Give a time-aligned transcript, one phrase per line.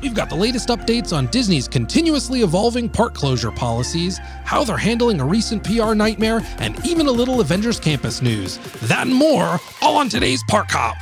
[0.00, 5.20] We've got the latest updates on Disney's continuously evolving park closure policies, how they're handling
[5.20, 8.58] a recent PR nightmare, and even a little Avengers Campus news.
[8.82, 10.96] That and more, all on today's Park Hop.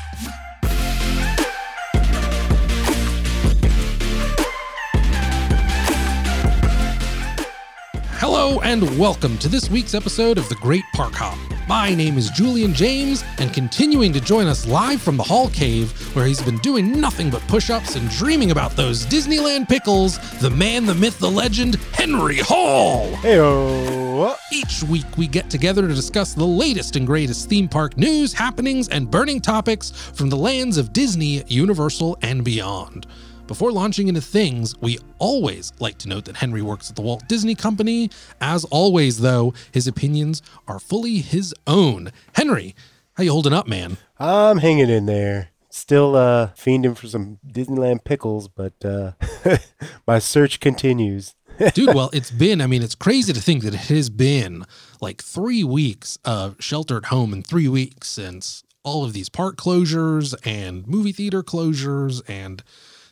[8.19, 11.55] Hello and welcome to this week's episode of The Great Park Hop.
[11.69, 15.91] My name is Julian James, and continuing to join us live from the Hall Cave,
[16.14, 20.49] where he's been doing nothing but push ups and dreaming about those Disneyland pickles, the
[20.49, 23.11] man, the myth, the legend, Henry Hall.
[23.17, 24.37] Heyo.
[24.53, 28.89] Each week, we get together to discuss the latest and greatest theme park news, happenings,
[28.89, 33.09] and burning topics from the lands of Disney, Universal, and beyond.
[33.47, 37.28] Before launching into things, we always like to note that Henry works at the Walt
[37.28, 38.11] Disney Company.
[38.41, 42.11] As always, though, his opinions are fully his own.
[42.34, 42.75] Henry,
[43.14, 43.98] how you holding up, man?
[44.19, 45.51] I'm hanging in there.
[45.70, 49.12] Still uh fiending for some Disneyland pickles, but uh
[50.06, 51.34] my search continues.
[51.75, 54.65] Dude, well, it's been, I mean, it's crazy to think that it has been
[55.01, 59.57] like three weeks of shelter at home and three weeks since all of these park
[59.57, 62.63] closures and movie theater closures and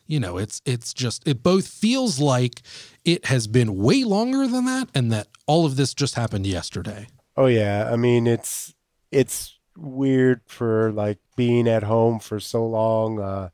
[0.07, 2.63] you know it's it's just it both feels like
[3.05, 7.07] it has been way longer than that and that all of this just happened yesterday
[7.37, 8.75] Oh yeah, I mean it's
[9.11, 13.21] it's weird for like being at home for so long.
[13.21, 13.51] Uh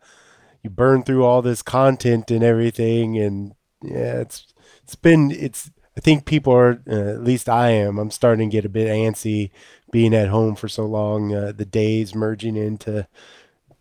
[0.63, 6.01] you burn through all this content and everything and yeah, it's it's been it's I
[6.01, 7.99] think people are uh, at least I am.
[7.99, 9.51] I'm starting to get a bit antsy
[9.91, 11.35] being at home for so long.
[11.35, 13.09] Uh, the days merging into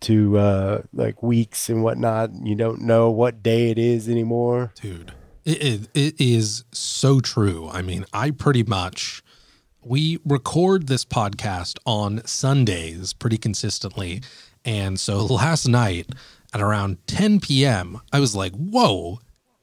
[0.01, 2.31] to uh like weeks and whatnot.
[2.43, 4.71] You don't know what day it is anymore.
[4.81, 5.13] dude
[5.45, 9.23] it, it, it is so true i mean i pretty much
[9.83, 14.21] we record this podcast on sundays pretty consistently
[14.65, 16.07] and so last night
[16.53, 19.19] at around 10 p.m i was like whoa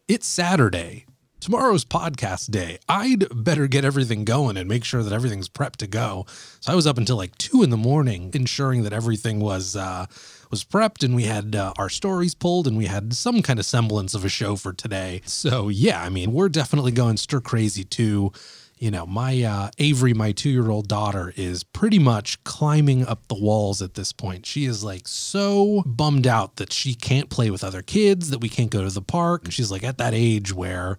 [0.08, 1.04] it's saturday
[1.46, 5.86] tomorrow's podcast day i'd better get everything going and make sure that everything's prepped to
[5.86, 6.26] go
[6.58, 10.06] so i was up until like 2 in the morning ensuring that everything was uh
[10.50, 13.66] was prepped and we had uh, our stories pulled and we had some kind of
[13.66, 15.20] semblance of a show for today.
[15.24, 18.32] So yeah, I mean, we're definitely going stir crazy too.
[18.78, 23.26] You know, my uh, Avery, my two year old daughter, is pretty much climbing up
[23.28, 24.46] the walls at this point.
[24.46, 28.48] She is like so bummed out that she can't play with other kids, that we
[28.48, 29.50] can't go to the park.
[29.50, 30.98] She's like at that age where,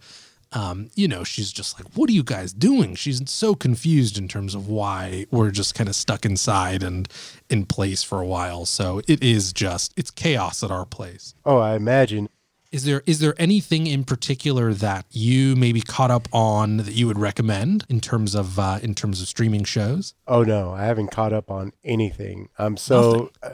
[0.53, 2.95] um, you know, she's just like, what are you guys doing?
[2.95, 7.07] She's so confused in terms of why we're just kind of stuck inside and
[7.49, 8.65] in place for a while.
[8.65, 11.35] So it is just, it's chaos at our place.
[11.45, 12.29] Oh, I imagine.
[12.69, 17.07] Is there is there anything in particular that you maybe caught up on that you
[17.07, 20.13] would recommend in terms of uh, in terms of streaming shows?
[20.27, 22.49] Oh no, I haven't caught up on anything.
[22.57, 23.51] I'm so uh,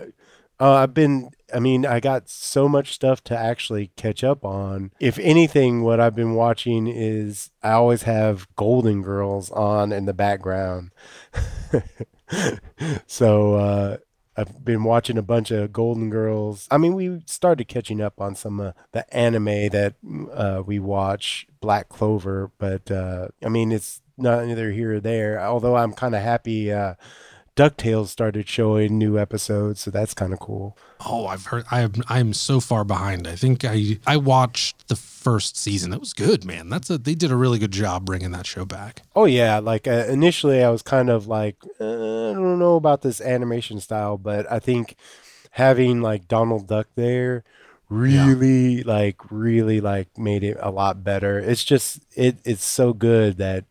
[0.60, 4.92] uh, I've been I mean, I got so much stuff to actually catch up on.
[5.00, 10.14] If anything, what I've been watching is I always have Golden Girls on in the
[10.14, 10.92] background.
[13.08, 13.98] so uh
[14.36, 16.68] I've been watching a bunch of Golden Girls.
[16.72, 19.96] I mean, we started catching up on some of the anime that
[20.34, 25.40] uh, we watch, Black Clover, but uh, I mean, it's not neither here or there.
[25.40, 26.96] Although I'm kind of happy uh,
[27.56, 30.76] DuckTales started showing new episodes, so that's kind of cool.
[31.06, 31.66] Oh, I've heard.
[31.70, 31.94] I am.
[32.10, 33.28] I'm so far behind.
[33.28, 35.92] I think I I watched the first season.
[35.92, 36.70] That was good, man.
[36.70, 36.98] That's a.
[36.98, 39.04] They did a really good job bringing that show back.
[39.16, 43.04] Oh yeah, like uh, initially I was kind of like uh, I don't know about
[43.04, 44.96] this animation style, but I think
[45.52, 47.44] having like Donald Duck there
[47.90, 51.38] really like really like made it a lot better.
[51.38, 53.66] It's just it it's so good that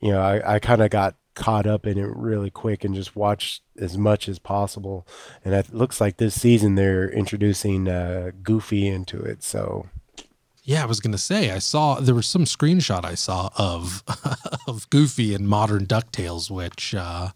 [0.00, 3.14] you know I, I kind of got caught up in it really quick and just
[3.14, 5.06] watched as much as possible.
[5.44, 9.86] And it looks like this season they're introducing uh, Goofy into it, so
[10.64, 14.02] Yeah, I was gonna say I saw there was some screenshot I saw of
[14.66, 17.28] of Goofy and modern Ducktales, which uh,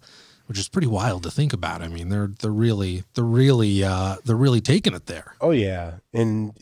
[0.46, 1.80] which is pretty wild to think about.
[1.82, 5.36] I mean, they're they're really they're really uh, they're really taking it there.
[5.40, 6.58] Oh yeah, and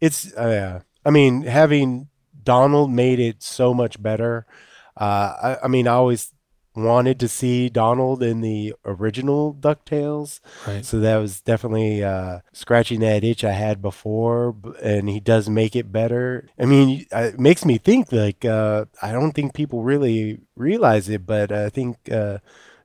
[0.00, 0.80] it's uh, yeah.
[1.04, 2.08] I mean, having
[2.44, 4.46] Donald made it so much better.
[4.96, 6.32] Uh, I, I mean, I always
[6.76, 10.84] wanted to see Donald in the original Ducktales, Right.
[10.84, 14.54] so that was definitely uh, scratching that itch I had before.
[14.82, 16.48] And he does make it better.
[16.58, 21.24] I mean, it makes me think like uh, I don't think people really realize it,
[21.26, 22.38] but I think uh,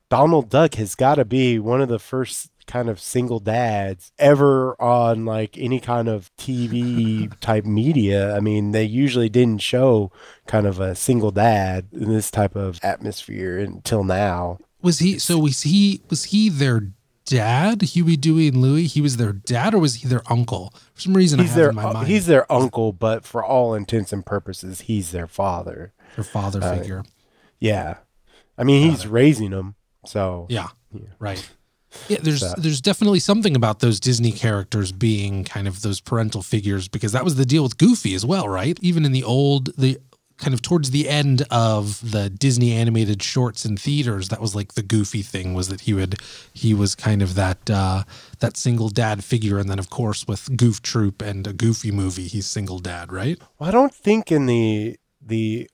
[0.10, 4.80] Donald Duck has got to be one of the first kind of single dads ever
[4.82, 8.36] on like any kind of TV type media.
[8.36, 10.12] I mean, they usually didn't show
[10.48, 14.60] kind of a single dad in this type of atmosphere until now.
[14.82, 15.20] Was he?
[15.20, 16.02] So was he?
[16.10, 16.88] Was he their
[17.26, 18.88] dad, Huey, Dewey, and Louie?
[18.88, 20.74] He was their dad, or was he their uncle?
[20.94, 23.44] For some reason, I He's have their in my mind he's their uncle, but for
[23.44, 25.94] all intents and purposes, he's their father.
[26.16, 27.04] their father uh, figure.
[27.60, 27.98] Yeah,
[28.58, 31.02] I mean he's raising them, so Yeah, Yeah.
[31.20, 31.48] right.
[32.08, 36.42] Yeah, there's So- there's definitely something about those Disney characters being kind of those parental
[36.42, 38.78] figures because that was the deal with Goofy as well, right?
[38.82, 39.98] Even in the old the
[40.38, 44.74] kind of towards the end of the Disney animated shorts in theaters, that was like
[44.74, 46.16] the Goofy thing was that he would
[46.52, 48.04] he was kind of that uh
[48.40, 52.28] that single dad figure and then of course with Goof Troop and a Goofy movie,
[52.28, 53.38] he's single dad, right?
[53.60, 55.70] Well, I don't think in the the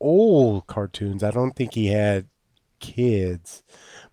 [0.00, 2.26] old cartoons, I don't think he had
[2.80, 3.62] kids,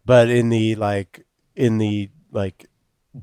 [0.06, 1.26] but in the like
[1.60, 2.68] in the like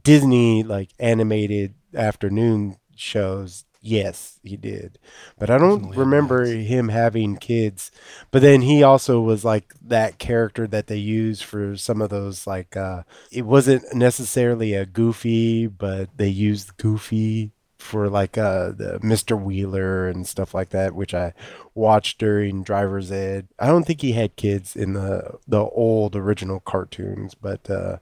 [0.03, 4.99] Disney like animated afternoon shows, yes, he did.
[5.39, 7.91] But I don't Definitely remember him having kids.
[8.31, 12.47] But then he also was like that character that they used for some of those
[12.47, 13.03] like uh
[13.33, 19.37] it wasn't necessarily a goofy, but they used goofy for like uh the Mr.
[19.37, 21.35] Wheeler and stuff like that, which I
[21.75, 23.49] watched during driver's ed.
[23.59, 27.99] I don't think he had kids in the the old original cartoons, but uh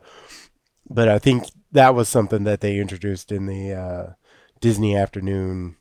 [0.88, 4.12] but I think that was something that they introduced in the uh
[4.60, 5.76] Disney afternoon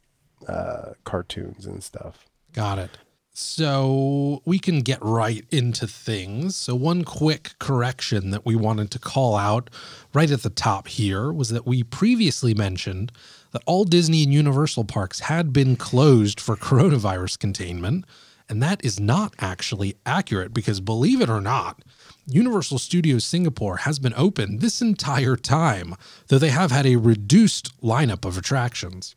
[0.48, 2.26] uh cartoons and stuff.
[2.54, 2.92] Got it.
[3.36, 6.56] So we can get right into things.
[6.56, 9.72] So, one quick correction that we wanted to call out
[10.14, 13.12] right at the top here was that we previously mentioned
[13.52, 18.06] that all Disney and Universal parks had been closed for coronavirus containment.
[18.48, 21.82] And that is not actually accurate because, believe it or not,
[22.25, 25.94] Universal Studios Singapore has been open this entire time,
[26.28, 29.14] though they have had a reduced lineup of attractions.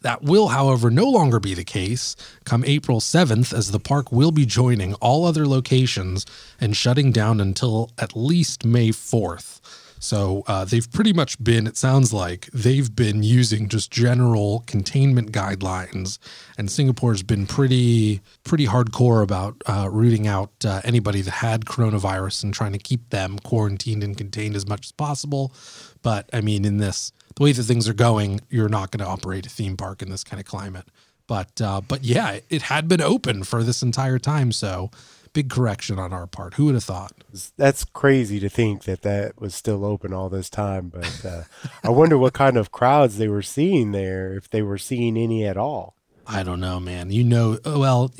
[0.00, 4.32] That will, however, no longer be the case come April 7th, as the park will
[4.32, 6.26] be joining all other locations
[6.60, 9.60] and shutting down until at least May 4th.
[10.02, 15.30] So uh, they've pretty much been, it sounds like, they've been using just general containment
[15.30, 16.18] guidelines,
[16.58, 22.42] and Singapore's been pretty, pretty hardcore about uh, rooting out uh, anybody that had coronavirus
[22.42, 25.54] and trying to keep them quarantined and contained as much as possible.
[26.02, 29.10] But I mean, in this, the way that things are going, you're not going to
[29.10, 30.88] operate a theme park in this kind of climate.
[31.28, 34.90] But uh, but yeah, it had been open for this entire time, so
[35.32, 36.54] big correction on our part.
[36.54, 37.12] Who would have thought?
[37.56, 41.42] That's crazy to think that that was still open all this time, but uh,
[41.82, 45.44] I wonder what kind of crowds they were seeing there if they were seeing any
[45.44, 45.96] at all.
[46.26, 47.10] I don't know, man.
[47.10, 48.12] You know, well,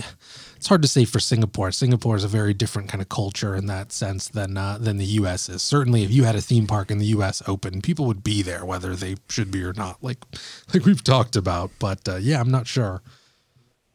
[0.56, 1.70] it's hard to say for Singapore.
[1.70, 5.04] Singapore is a very different kind of culture in that sense than uh, than the
[5.04, 5.48] U.S.
[5.48, 5.62] is.
[5.62, 7.42] Certainly, if you had a theme park in the U.S.
[7.46, 10.02] open, people would be there, whether they should be or not.
[10.02, 10.18] Like
[10.74, 11.70] like we've talked about.
[11.78, 13.02] But uh, yeah, I'm not sure.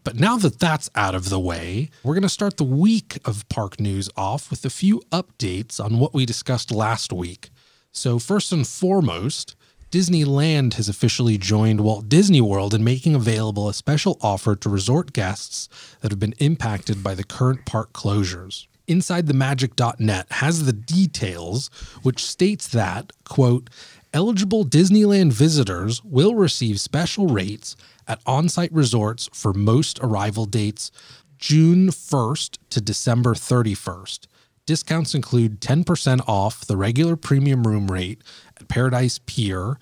[0.08, 3.44] But now that that's out of the way, we're going to start the week of
[3.50, 7.50] park news off with a few updates on what we discussed last week.
[7.92, 9.58] So, first and foremost,
[9.92, 15.12] Disneyland has officially joined Walt Disney World in making available a special offer to resort
[15.12, 15.68] guests
[16.00, 18.66] that have been impacted by the current park closures.
[18.88, 21.70] InsideTheMagic.net has the details,
[22.04, 23.70] which states that, quote,
[24.14, 27.76] eligible Disneyland visitors will receive special rates
[28.08, 30.92] at on site resorts for most arrival dates
[31.38, 34.28] June 1st to December 31st.
[34.66, 38.22] Discounts include 10% off the regular premium room rate
[38.60, 39.78] at Paradise Pier,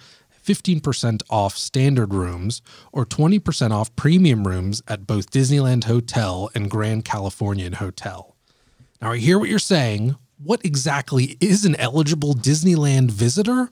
[0.46, 2.62] 15% off standard rooms,
[2.92, 8.36] or 20% off premium rooms at both Disneyland Hotel and Grand Californian Hotel.
[9.02, 10.16] Now, I hear what you're saying.
[10.38, 13.72] What exactly is an eligible Disneyland visitor?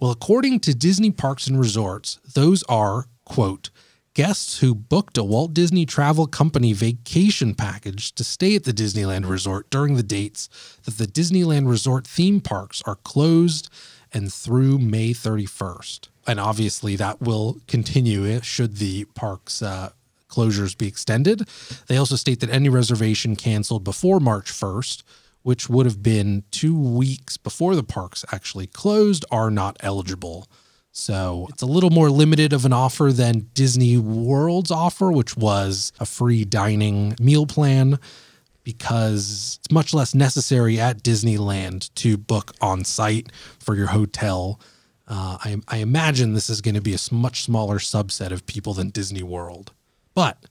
[0.00, 3.70] Well, according to Disney Parks and Resorts, those are, quote,
[4.14, 9.28] guests who booked a Walt Disney Travel Company vacation package to stay at the Disneyland
[9.28, 10.48] Resort during the dates
[10.84, 13.68] that the Disneyland Resort theme parks are closed
[14.12, 16.08] and through May 31st.
[16.26, 19.90] And obviously, that will continue should the parks uh,
[20.28, 21.48] closures be extended.
[21.88, 25.02] They also state that any reservation canceled before March 1st,
[25.42, 30.48] which would have been two weeks before the parks actually closed, are not eligible.
[30.96, 35.92] So it's a little more limited of an offer than Disney World's offer, which was
[35.98, 37.98] a free dining meal plan,
[38.62, 44.60] because it's much less necessary at Disneyland to book on site for your hotel.
[45.08, 48.72] Uh, I, I imagine this is going to be a much smaller subset of people
[48.72, 49.72] than Disney World.
[50.14, 50.46] But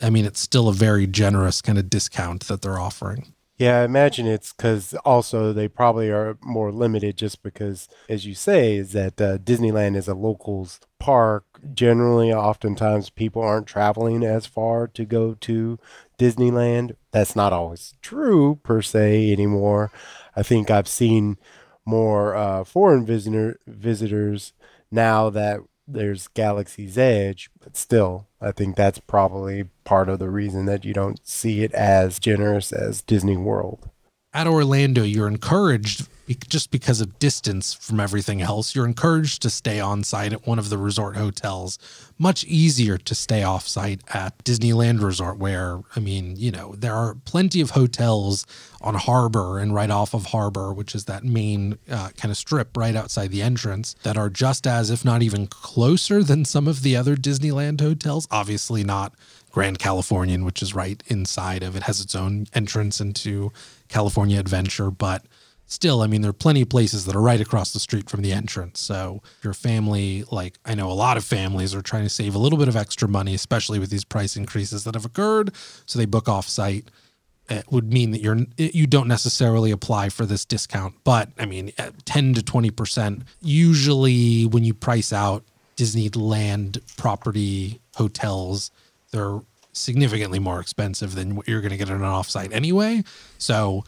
[0.00, 3.34] I mean, it's still a very generous kind of discount that they're offering.
[3.62, 8.34] Yeah, I imagine it's because also they probably are more limited just because, as you
[8.34, 11.44] say, is that uh, Disneyland is a locals park.
[11.72, 15.78] Generally, oftentimes people aren't traveling as far to go to
[16.18, 16.96] Disneyland.
[17.12, 19.92] That's not always true per se anymore.
[20.34, 21.38] I think I've seen
[21.84, 24.54] more uh, foreign visitor visitors
[24.90, 30.66] now that there's Galaxy's Edge, but still, I think that's probably part of the reason
[30.66, 33.88] that you don't see it as generous as Disney World.
[34.34, 36.08] At Orlando, you're encouraged
[36.48, 40.58] just because of distance from everything else, you're encouraged to stay on site at one
[40.58, 41.78] of the resort hotels.
[42.18, 46.94] Much easier to stay off site at Disneyland Resort, where, I mean, you know, there
[46.94, 48.46] are plenty of hotels
[48.80, 52.76] on Harbor and right off of Harbor, which is that main uh, kind of strip
[52.76, 56.82] right outside the entrance, that are just as, if not even closer than some of
[56.82, 58.28] the other Disneyland hotels.
[58.30, 59.12] Obviously, not
[59.50, 63.52] Grand Californian, which is right inside of it, has its own entrance into
[63.92, 65.22] California Adventure, but
[65.66, 68.22] still, I mean, there are plenty of places that are right across the street from
[68.22, 68.80] the entrance.
[68.80, 72.38] So your family, like I know a lot of families are trying to save a
[72.38, 75.54] little bit of extra money, especially with these price increases that have occurred.
[75.84, 76.90] So they book off site.
[77.50, 81.72] It would mean that you're you don't necessarily apply for this discount, but I mean,
[82.06, 83.24] ten to twenty percent.
[83.42, 85.44] Usually, when you price out
[85.76, 88.70] Disneyland property hotels,
[89.10, 89.40] they're
[89.72, 93.02] significantly more expensive than what you're going to get on an offsite anyway.
[93.38, 93.84] So,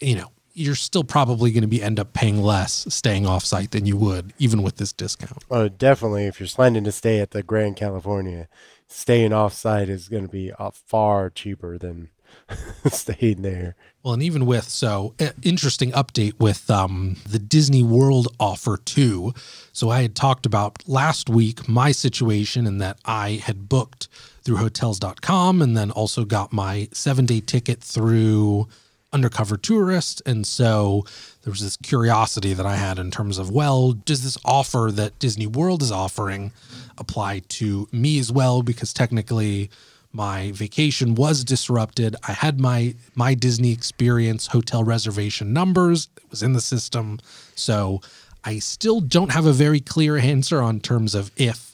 [0.00, 3.86] you know, you're still probably going to be end up paying less staying offsite than
[3.86, 5.44] you would even with this discount.
[5.50, 6.26] Oh, definitely.
[6.26, 8.48] If you're planning to stay at the Grand California,
[8.88, 12.10] staying offsite is going to be far cheaper than
[12.90, 13.76] staying there.
[14.02, 19.34] Well, and even with so uh, interesting update with um, the Disney World offer too.
[19.72, 24.08] So I had talked about last week my situation and that I had booked
[24.50, 28.66] through hotels.com and then also got my seven day ticket through
[29.12, 30.20] undercover tourist.
[30.26, 31.04] And so
[31.42, 35.20] there was this curiosity that I had in terms of, well, does this offer that
[35.20, 36.50] Disney World is offering
[36.98, 38.62] apply to me as well?
[38.62, 39.70] Because technically,
[40.12, 42.16] my vacation was disrupted.
[42.26, 46.08] I had my my Disney experience hotel reservation numbers.
[46.16, 47.20] It was in the system.
[47.54, 48.00] So
[48.42, 51.69] I still don't have a very clear answer on terms of if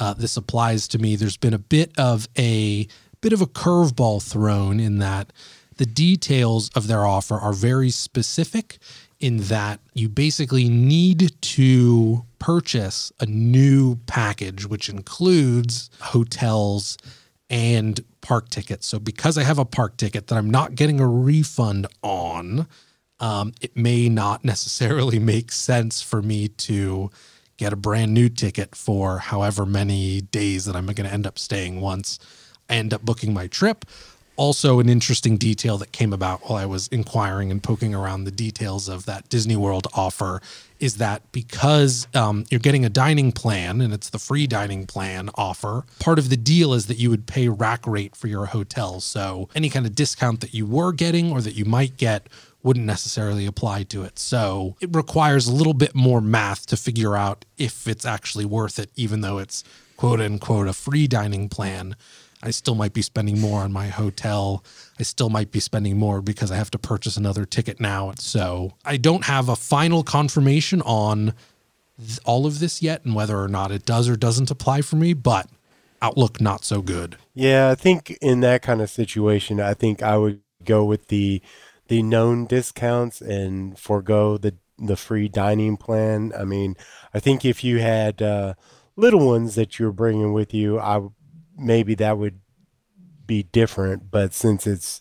[0.00, 1.14] uh, this applies to me.
[1.14, 2.88] There's been a bit of a
[3.20, 5.32] bit of a curveball thrown in that
[5.76, 8.78] the details of their offer are very specific
[9.20, 16.96] in that you basically need to purchase a new package, which includes hotels
[17.50, 18.86] and park tickets.
[18.86, 22.66] So, because I have a park ticket that I'm not getting a refund on,
[23.18, 27.10] um, it may not necessarily make sense for me to
[27.60, 31.38] get a brand new ticket for however many days that I'm going to end up
[31.38, 32.18] staying once
[32.70, 33.84] I end up booking my trip
[34.40, 38.30] also an interesting detail that came about while I was inquiring and poking around the
[38.30, 40.40] details of that Disney World offer
[40.78, 45.28] is that because um, you're getting a dining plan and it's the free dining plan
[45.34, 49.00] offer, part of the deal is that you would pay rack rate for your hotel.
[49.00, 52.26] So any kind of discount that you were getting or that you might get
[52.62, 54.18] wouldn't necessarily apply to it.
[54.18, 58.78] So it requires a little bit more math to figure out if it's actually worth
[58.78, 59.64] it, even though it's
[59.96, 61.96] quote unquote a free dining plan
[62.42, 64.64] I still might be spending more on my hotel.
[64.98, 68.12] I still might be spending more because I have to purchase another ticket now.
[68.18, 71.34] So I don't have a final confirmation on
[72.24, 75.12] all of this yet and whether or not it does or doesn't apply for me,
[75.12, 75.48] but
[76.00, 77.16] outlook not so good.
[77.34, 81.42] Yeah, I think in that kind of situation, I think I would go with the
[81.90, 86.32] the known discounts and forego the the free dining plan.
[86.38, 86.76] I mean,
[87.12, 88.54] I think if you had uh,
[88.94, 91.00] little ones that you're bringing with you, I
[91.58, 92.38] maybe that would
[93.26, 94.08] be different.
[94.08, 95.00] But since it's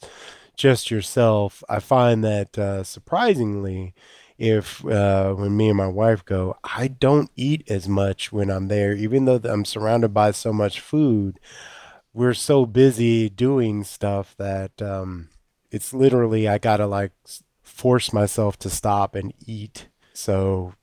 [0.57, 3.93] just yourself, I find that uh, surprisingly,
[4.39, 8.67] if uh, when me and my wife go, I don't eat as much when I'm
[8.67, 11.39] there, even though I'm surrounded by so much food.
[12.13, 15.29] We're so busy doing stuff that um,
[15.71, 17.11] it's literally I gotta like
[17.61, 19.87] force myself to stop and eat.
[20.13, 20.73] So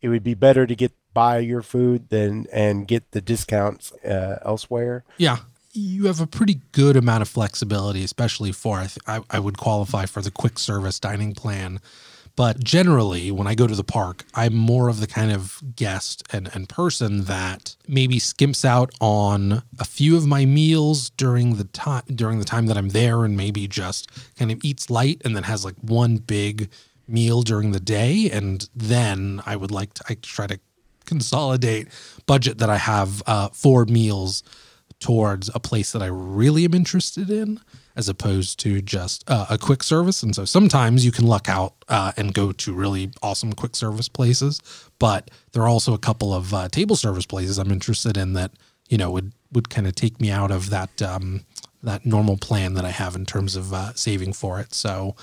[0.00, 4.38] it would be better to get buy your food than and get the discounts uh,
[4.44, 5.04] elsewhere.
[5.16, 5.38] Yeah,
[5.72, 10.22] you have a pretty good amount of flexibility, especially for I, I would qualify for
[10.22, 11.80] the quick service dining plan.
[12.36, 16.22] But generally, when I go to the park, I'm more of the kind of guest
[16.32, 21.64] and, and person that maybe skimps out on a few of my meals during the
[21.64, 25.36] time during the time that I'm there, and maybe just kind of eats light and
[25.36, 26.70] then has like one big
[27.06, 30.58] meal during the day, and then I would like to I try to
[31.04, 31.88] consolidate
[32.26, 34.42] budget that I have uh, for meals
[35.00, 37.60] towards a place that I really am interested in,
[37.96, 40.22] as opposed to just uh, a quick service.
[40.22, 44.08] And so sometimes you can luck out uh, and go to really awesome quick service
[44.08, 44.60] places,
[44.98, 48.52] but there are also a couple of uh, table service places I'm interested in that
[48.88, 51.44] you know would would kind of take me out of that um,
[51.82, 54.74] that normal plan that I have in terms of uh, saving for it.
[54.74, 55.16] So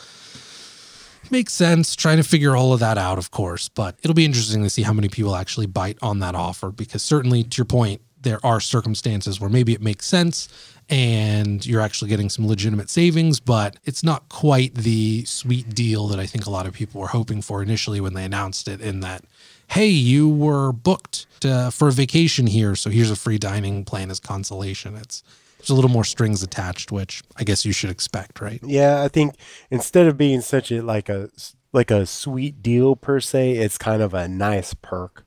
[1.32, 4.64] makes sense trying to figure all of that out, of course, but it'll be interesting
[4.64, 8.02] to see how many people actually bite on that offer because certainly to your point,
[8.22, 10.50] there are circumstances where maybe it makes sense
[10.90, 16.20] and you're actually getting some legitimate savings, but it's not quite the sweet deal that
[16.20, 18.80] I think a lot of people were hoping for initially when they announced it.
[18.80, 19.24] In that,
[19.68, 24.10] hey, you were booked to, for a vacation here, so here's a free dining plan
[24.10, 24.96] as consolation.
[24.96, 25.24] It's
[25.58, 28.62] there's a little more strings attached, which I guess you should expect, right?
[28.64, 29.36] Yeah, I think
[29.70, 31.30] instead of being such a like a
[31.74, 35.26] like a sweet deal per se, it's kind of a nice perk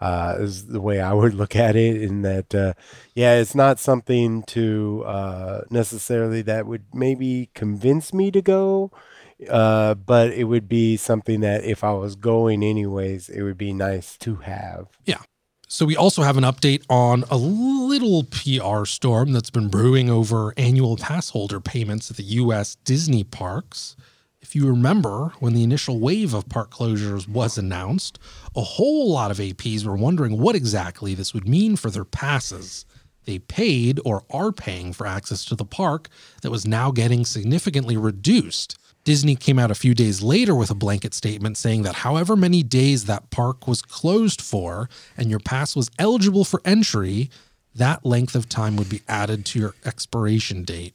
[0.00, 2.02] uh, is the way I would look at it.
[2.02, 2.74] In that, uh,
[3.14, 8.90] yeah, it's not something to uh, necessarily that would maybe convince me to go,
[9.48, 13.72] uh, but it would be something that if I was going anyways, it would be
[13.72, 14.88] nice to have.
[15.04, 15.22] Yeah.
[15.72, 20.52] So we also have an update on a little PR storm that's been brewing over
[20.56, 23.94] annual pass holder payments at the US Disney parks.
[24.42, 28.18] If you remember, when the initial wave of park closures was announced,
[28.56, 32.86] a whole lot of APs were wondering what exactly this would mean for their passes.
[33.26, 36.08] They paid or are paying for access to the park
[36.40, 38.78] that was now getting significantly reduced.
[39.04, 42.62] Disney came out a few days later with a blanket statement saying that however many
[42.62, 47.30] days that park was closed for and your pass was eligible for entry,
[47.74, 50.94] that length of time would be added to your expiration date.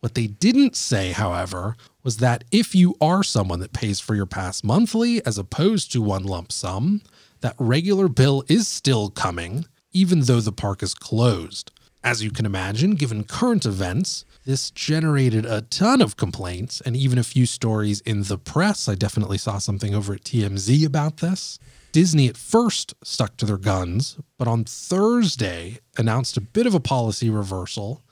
[0.00, 4.26] What they didn't say, however, was that if you are someone that pays for your
[4.26, 7.00] pass monthly as opposed to one lump sum,
[7.40, 11.72] that regular bill is still coming, even though the park is closed.
[12.04, 17.18] As you can imagine, given current events, this generated a ton of complaints and even
[17.18, 18.88] a few stories in the press.
[18.88, 21.58] I definitely saw something over at TMZ about this.
[21.92, 26.80] Disney at first stuck to their guns, but on Thursday announced a bit of a
[26.80, 28.02] policy reversal.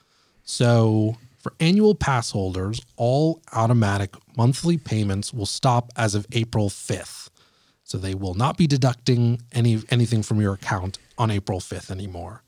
[0.43, 7.29] So for annual pass holders, all automatic monthly payments will stop as of April 5th.
[7.83, 12.43] So they will not be deducting any anything from your account on April 5th anymore.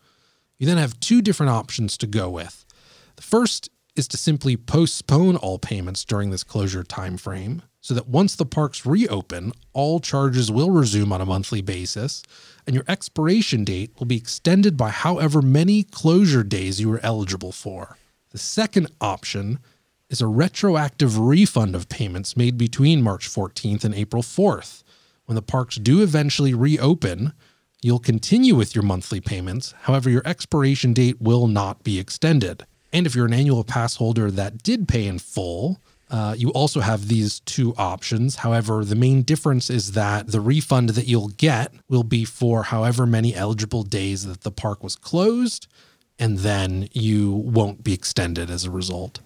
[0.58, 2.66] You then have two different options to go with.
[3.18, 8.08] The first is to simply postpone all payments during this closure time frame so that
[8.08, 12.24] once the parks reopen, all charges will resume on a monthly basis
[12.66, 17.52] and your expiration date will be extended by however many closure days you were eligible
[17.52, 17.98] for.
[18.36, 19.60] The second option
[20.10, 24.84] is a retroactive refund of payments made between March 14th and April 4th.
[25.24, 27.32] When the parks do eventually reopen,
[27.82, 29.74] you'll continue with your monthly payments.
[29.84, 32.66] However, your expiration date will not be extended.
[32.92, 35.80] And if you're an annual pass holder that did pay in full,
[36.12, 38.36] uh, you also have these two options.
[38.36, 43.06] However, the main difference is that the refund that you'll get will be for however
[43.06, 45.70] many eligible days that the park was closed
[46.20, 49.20] and then you won't be extended as a result.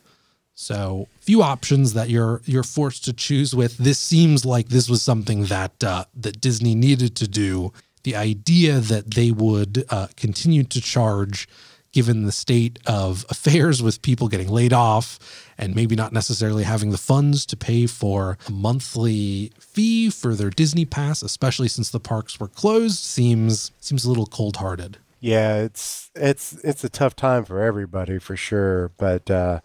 [0.62, 3.78] So, few options that you're you're forced to choose with.
[3.78, 7.72] This seems like this was something that uh, that Disney needed to do.
[8.04, 11.48] The idea that they would uh, continue to charge,
[11.94, 15.18] given the state of affairs with people getting laid off
[15.58, 20.50] and maybe not necessarily having the funds to pay for a monthly fee for their
[20.50, 24.98] Disney pass, especially since the parks were closed, seems seems a little cold hearted.
[25.20, 29.60] Yeah, it's it's it's a tough time for everybody for sure, but uh,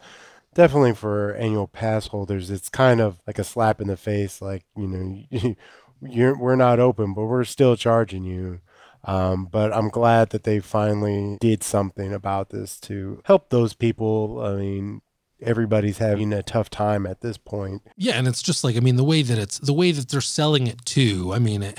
[0.54, 4.42] definitely for annual pass holders, it's kind of like a slap in the face.
[4.42, 5.54] Like you know,
[6.02, 8.60] you're we're not open, but we're still charging you.
[9.04, 14.40] Um, but I'm glad that they finally did something about this to help those people.
[14.42, 15.02] I mean,
[15.42, 17.82] everybody's having a tough time at this point.
[17.96, 20.20] Yeah, and it's just like I mean, the way that it's the way that they're
[20.20, 21.32] selling it too.
[21.32, 21.78] I mean, it,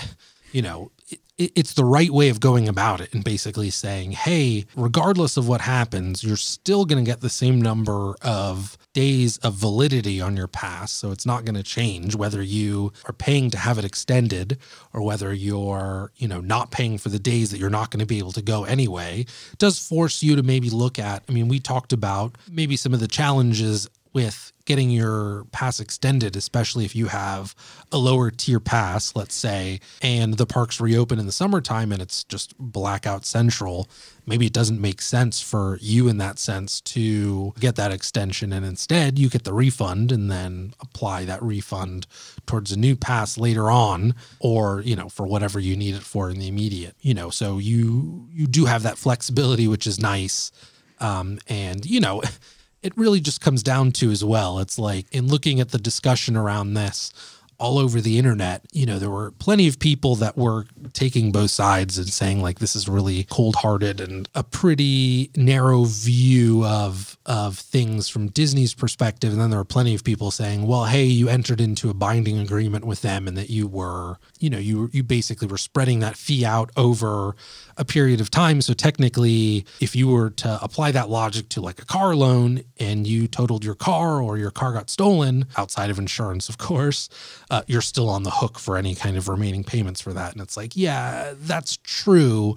[0.52, 0.92] you know,
[1.38, 5.60] it's the right way of going about it and basically saying, hey, regardless of what
[5.60, 10.48] happens, you're still going to get the same number of days of validity on your
[10.48, 10.94] pass.
[10.94, 14.60] So it's not going to change whether you are paying to have it extended
[14.94, 18.06] or whether you're, you know, not paying for the days that you're not going to
[18.06, 19.26] be able to go anyway.
[19.52, 22.94] It does force you to maybe look at, I mean, we talked about maybe some
[22.94, 27.56] of the challenges with getting your pass extended, especially if you have
[27.92, 32.24] a lower tier pass, let's say, and the parks reopen in the summertime and it's
[32.24, 33.88] just blackout central.
[34.26, 38.52] Maybe it doesn't make sense for you in that sense to get that extension.
[38.52, 42.08] And instead, you get the refund and then apply that refund
[42.48, 46.30] towards a new pass later on, or, you know, for whatever you need it for
[46.32, 50.52] in the immediate, you know, so you, you do have that flexibility, which is nice.
[51.00, 52.24] Um, and, you know,
[52.86, 54.60] it really just comes down to as well.
[54.60, 57.12] It's like in looking at the discussion around this,
[57.58, 61.52] all over the internet, you know, there were plenty of people that were taking both
[61.52, 67.58] sides and saying like this is really cold-hearted and a pretty narrow view of of
[67.58, 69.32] things from Disney's perspective.
[69.32, 72.38] And then there were plenty of people saying, well, hey, you entered into a binding
[72.38, 76.18] agreement with them and that you were, you know, you you basically were spreading that
[76.18, 77.36] fee out over
[77.78, 78.62] a period of time.
[78.62, 83.08] So technically, if you were to apply that logic to like a car loan and
[83.08, 87.10] you totaled your car or your car got stolen outside of insurance, of course,
[87.50, 90.34] uh, you're still on the hook for any kind of remaining payments for that.
[90.34, 92.56] And it's like, yeah, that's true,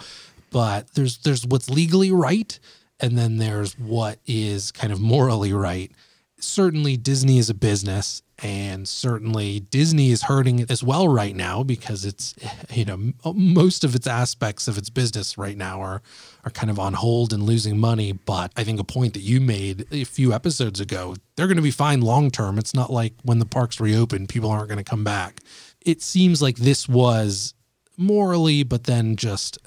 [0.51, 2.59] but there's there's what's legally right,
[3.01, 5.93] and then there's what is kind of morally right.
[6.41, 12.05] Certainly, Disney is a business, and certainly Disney is hurting as well right now because
[12.05, 12.35] it's
[12.73, 16.03] you know oh, most of its aspects of its business right now are
[16.45, 18.13] are kind of on hold and losing money.
[18.13, 21.63] But I think a point that you made a few episodes ago they're going to
[21.63, 24.85] be fine long term it's not like when the parks reopen people aren't going to
[24.85, 25.41] come back.
[25.81, 27.55] It seems like this was
[27.97, 29.59] morally but then just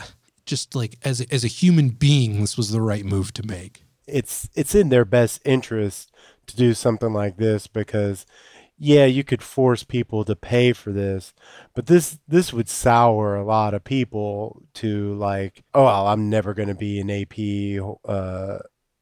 [0.46, 3.84] just like as as a human being this was the right move to make.
[4.08, 6.12] It's it's in their best interest
[6.48, 8.26] to do something like this because
[8.84, 11.36] yeah, you could force people to pay for this,
[11.76, 16.56] but this this would sour a lot of people to like, oh, well, I'm never
[16.56, 18.58] going to be an AP uh,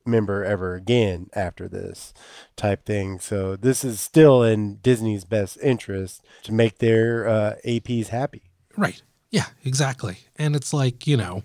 [0.05, 2.13] member ever again after this
[2.57, 3.21] type thing.
[3.21, 8.51] So this is still in Disney's best interest to make their uh, APs happy.
[8.75, 9.01] Right.
[9.31, 10.17] Yeah, exactly.
[10.35, 11.43] And it's like, you know,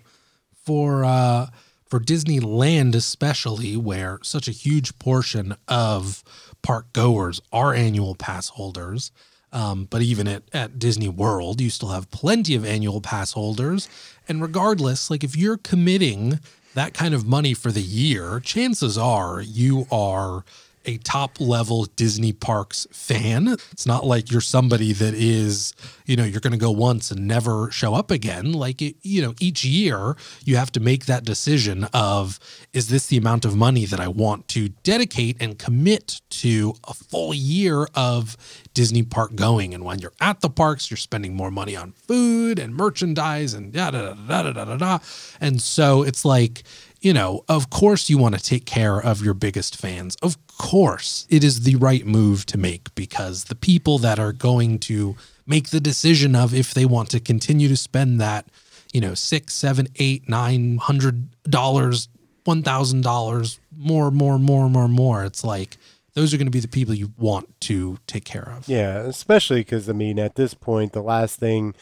[0.65, 1.47] for uh
[1.85, 6.23] for Disneyland especially where such a huge portion of
[6.65, 9.11] park goers are annual pass holders.
[9.53, 13.87] Um, but even at, at Disney World, you still have plenty of annual pass holders.
[14.27, 16.39] And regardless, like if you're committing
[16.73, 20.43] that kind of money for the year, chances are you are
[20.85, 23.47] a top level Disney parks fan.
[23.71, 25.73] It's not like you're somebody that is,
[26.05, 28.53] you know, you're going to go once and never show up again.
[28.53, 32.39] Like, you know, each year you have to make that decision of
[32.73, 36.93] is this the amount of money that I want to dedicate and commit to a
[36.93, 38.37] full year of
[38.73, 39.73] Disney park going?
[39.73, 43.71] And when you're at the parks, you're spending more money on food and merchandise and
[43.71, 44.99] da da da da da da da.
[45.39, 46.63] And so it's like,
[47.05, 50.17] you know, of course you want to take care of your biggest fans.
[50.23, 54.79] Of course, it is the right move to make because the people that are going
[54.79, 55.15] to
[55.45, 58.47] make the decision of if they want to continue to spend that,
[58.91, 62.09] you know, six, seven, eight, nine hundred dollars,
[62.43, 65.23] one thousand dollars, more, more, more, more, more.
[65.25, 65.77] It's like
[66.15, 68.67] those are going to be the people you want to take care of.
[68.67, 71.75] Yeah, especially because I mean, at this point, the last thing,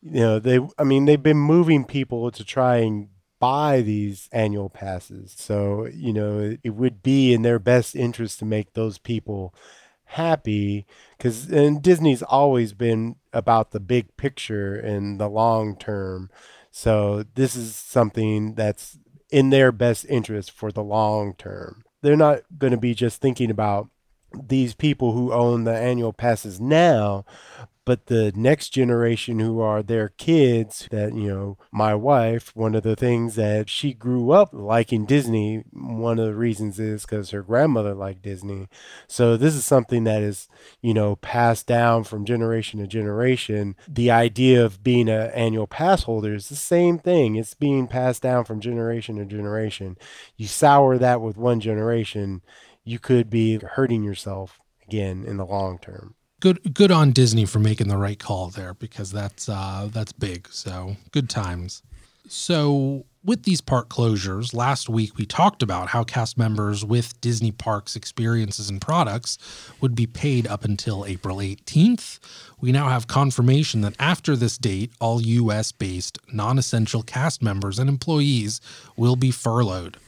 [0.00, 3.08] you know, they, I mean, they've been moving people to try and
[3.40, 5.34] buy these annual passes.
[5.36, 9.52] So, you know, it, would be in their best interest to make those people
[10.04, 16.30] happy because and Disney's always been about the big picture and the long term.
[16.70, 18.98] So this is something that's
[19.30, 21.84] in their best interest for the long term.
[22.02, 23.88] They're not going to be just thinking about
[24.34, 27.24] these people who own the annual passes now,
[27.84, 32.82] but the next generation who are their kids that you know my wife one of
[32.82, 37.42] the things that she grew up liking disney one of the reasons is because her
[37.42, 38.68] grandmother liked disney.
[39.06, 40.48] So this is something that is
[40.80, 43.76] you know passed down from generation to generation.
[43.88, 47.36] The idea of being an annual pass holder is the same thing.
[47.36, 49.96] It's being passed down from generation to generation.
[50.36, 52.42] You sour that with one generation
[52.90, 57.58] you could be hurting yourself again in the long term good good on Disney for
[57.58, 60.48] making the right call there because that's uh, that's big.
[60.50, 61.82] So good times.
[62.28, 67.50] So with these park closures, last week we talked about how cast members with Disney
[67.50, 69.36] Parks experiences and products
[69.80, 72.18] would be paid up until April 18th.
[72.60, 77.78] We now have confirmation that after this date, all US based non essential cast members
[77.78, 78.60] and employees
[78.96, 79.98] will be furloughed.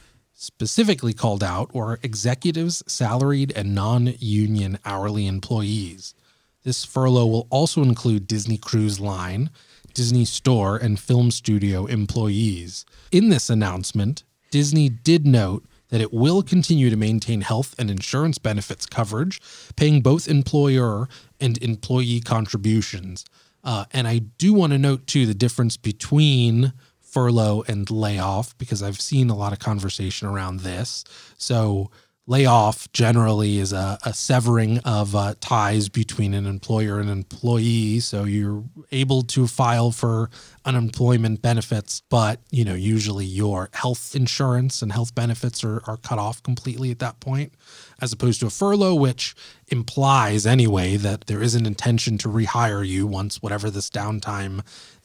[0.43, 6.17] Specifically called out were executives, salaried, and non union hourly employees.
[6.65, 9.51] This furlough will also include Disney Cruise Line,
[9.95, 12.85] Disney Store, and film studio employees.
[13.13, 18.39] In this announcement, Disney did note that it will continue to maintain health and insurance
[18.39, 19.41] benefits coverage,
[19.77, 23.25] paying both employer and employee contributions.
[23.63, 26.73] Uh, and I do want to note too the difference between
[27.13, 31.05] furlough and layoff because I've seen a lot of conversation around this.
[31.37, 31.91] So,
[32.27, 38.23] layoff generally is a, a severing of uh, ties between an employer and employee so
[38.23, 40.31] you're able to file for
[40.65, 46.19] unemployment benefits but you know usually your health insurance and health benefits are, are cut
[46.19, 47.53] off completely at that point
[48.01, 49.35] as opposed to a furlough which
[49.67, 54.63] implies anyway that there is an intention to rehire you once whatever this downtime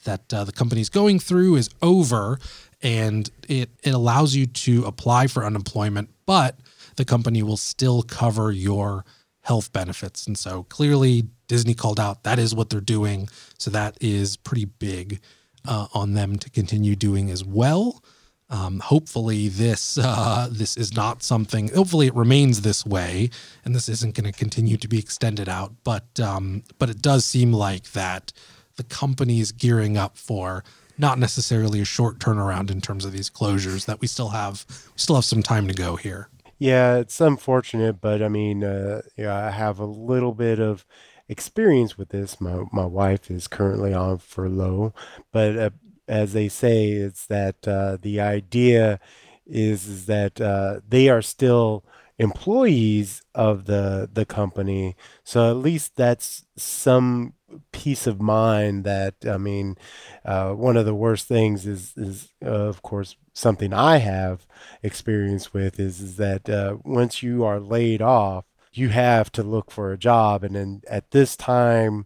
[0.08, 2.40] that uh, the company's going through is over
[2.82, 6.56] and it, it allows you to apply for unemployment but
[6.98, 9.06] the company will still cover your
[9.42, 10.28] health benefits.
[10.28, 13.30] And so clearly, Disney called out that is what they're doing.
[13.58, 15.22] So that is pretty big
[15.66, 18.04] uh, on them to continue doing as well.
[18.50, 21.70] Um, hopefully, this uh, this is not something.
[21.74, 23.30] Hopefully, it remains this way,
[23.66, 25.74] and this isn't going to continue to be extended out.
[25.84, 28.32] But um, but it does seem like that
[28.78, 30.64] the company is gearing up for
[30.98, 33.86] not necessarily a short turnaround in terms of these closures.
[33.86, 36.30] That we still have we still have some time to go here.
[36.60, 40.86] Yeah, it's unfortunate, but I mean, uh, yeah, I have a little bit of
[41.30, 42.42] experience with this.
[42.42, 44.94] My my wife is currently on furlough,
[45.32, 45.70] but uh,
[46.08, 49.00] as they say, it's that uh, the idea
[49.46, 51.86] is is that uh, they are still
[52.18, 57.34] employees of the the company, so at least that's some
[57.72, 59.78] peace of mind that I mean,
[60.26, 64.46] uh, one of the worst things is is uh, of course something I have
[64.84, 69.72] experience with is is that uh, once you are laid off, you have to look
[69.72, 72.06] for a job, and then at this time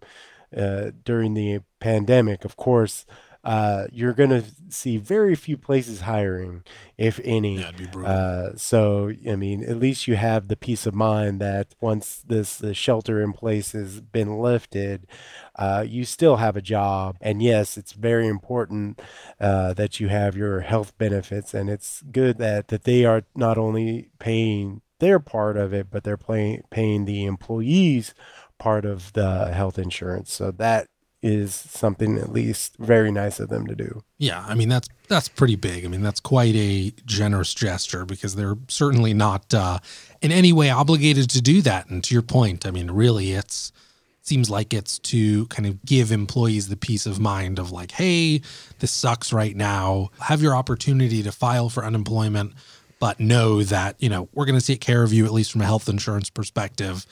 [0.56, 3.06] uh, during the pandemic, of course
[3.44, 6.64] uh, you're going to see very few places hiring,
[6.98, 7.60] if any.
[7.60, 7.72] Yeah,
[8.06, 12.58] uh, so, I mean, at least you have the peace of mind that once this
[12.58, 15.08] the shelter in place has been lifted,
[15.56, 17.18] uh, you still have a job.
[17.20, 19.02] And yes, it's very important
[19.40, 23.58] uh, that you have your health benefits, and it's good that that they are not
[23.58, 28.14] only paying their part of it, but they're paying paying the employees
[28.60, 30.32] part of the health insurance.
[30.32, 30.88] So that
[31.22, 34.04] is something at least very nice of them to do.
[34.18, 35.86] Yeah, I mean that's that's pretty big.
[35.86, 39.80] I mean that's quite a generous gesture because they're certainly not uh,
[40.22, 41.90] in any way obligated to do that.
[41.90, 43.72] And to your point, I mean really it's
[44.20, 47.92] it seems like it's to kind of give employees the peace of mind of like,
[47.92, 48.42] hey,
[48.80, 50.10] this sucks right now.
[50.20, 52.54] Have your opportunity to file for unemployment,
[53.00, 55.62] but know that you know we're going to take care of you at least from
[55.62, 57.06] a health insurance perspective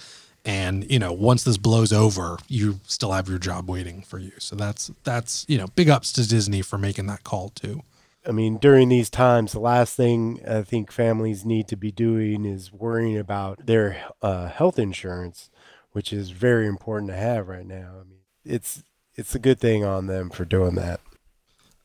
[0.45, 4.31] and you know once this blows over you still have your job waiting for you.
[4.39, 7.83] So that's that's you know big ups to disney for making that call too.
[8.25, 12.45] I mean during these times the last thing i think families need to be doing
[12.45, 15.49] is worrying about their uh, health insurance
[15.91, 17.93] which is very important to have right now.
[17.99, 18.83] I mean it's
[19.15, 20.99] it's a good thing on them for doing that.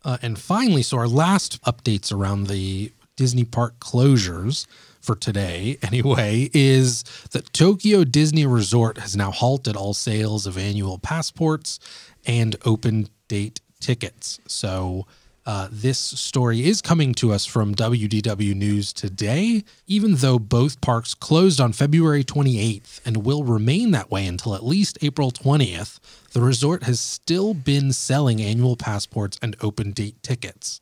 [0.05, 4.67] Uh, and finally so our last updates around the disney park closures
[5.05, 10.99] for today, anyway, is that Tokyo Disney Resort has now halted all sales of annual
[10.99, 11.79] passports
[12.27, 14.40] and open date tickets.
[14.47, 15.07] So,
[15.47, 21.12] uh, this story is coming to us from WDW News today, even though both parks
[21.12, 25.99] closed on February 28th and will remain that way until at least April 20th.
[26.33, 30.81] The resort has still been selling annual passports and open date tickets.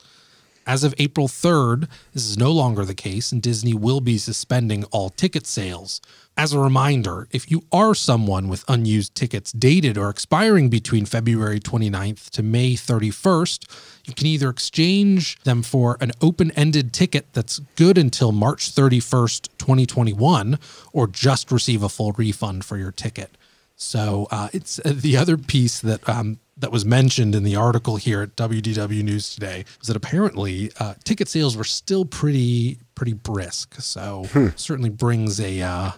[0.66, 4.84] As of April 3rd, this is no longer the case, and Disney will be suspending
[4.84, 6.00] all ticket sales.
[6.36, 11.60] As a reminder, if you are someone with unused tickets dated or expiring between February
[11.60, 17.58] 29th to May 31st, you can either exchange them for an open ended ticket that's
[17.76, 20.58] good until March 31st, 2021,
[20.92, 23.36] or just receive a full refund for your ticket.
[23.76, 27.96] So uh, it's uh, the other piece that um, that was mentioned in the article
[27.96, 33.14] here at WDW News today was that apparently uh, ticket sales were still pretty pretty
[33.14, 33.80] brisk.
[33.80, 34.48] So hmm.
[34.56, 35.90] certainly brings a uh,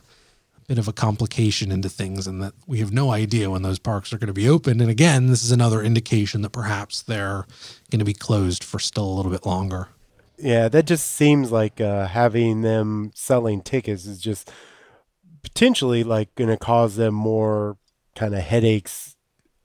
[0.66, 4.12] bit of a complication into things, and that we have no idea when those parks
[4.12, 4.80] are going to be open.
[4.80, 7.46] And again, this is another indication that perhaps they're
[7.90, 9.88] going to be closed for still a little bit longer.
[10.38, 14.50] Yeah, that just seems like uh, having them selling tickets is just
[15.42, 17.76] potentially like going to cause them more
[18.16, 19.16] kind of headaches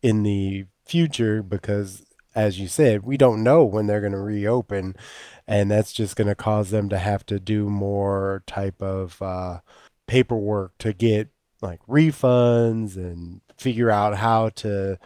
[0.01, 2.03] in the future because
[2.35, 4.95] as you said we don't know when they're going to reopen
[5.47, 9.59] and that's just going to cause them to have to do more type of uh,
[10.07, 11.29] paperwork to get
[11.61, 14.97] like refunds and figure out how to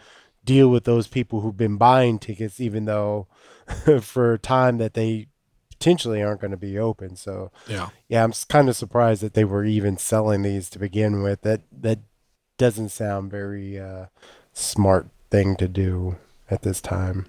[0.44, 3.26] deal with those people who've been buying tickets even though
[4.00, 5.26] for a time that they
[5.70, 7.16] potentially aren't going to be open.
[7.16, 7.90] So yeah.
[8.08, 11.42] yeah i'm kind of surprised that they were even selling these to begin with.
[11.42, 12.00] That that
[12.56, 14.06] doesn't sound very uh,
[14.52, 16.16] smart thing to do
[16.48, 17.26] at this time.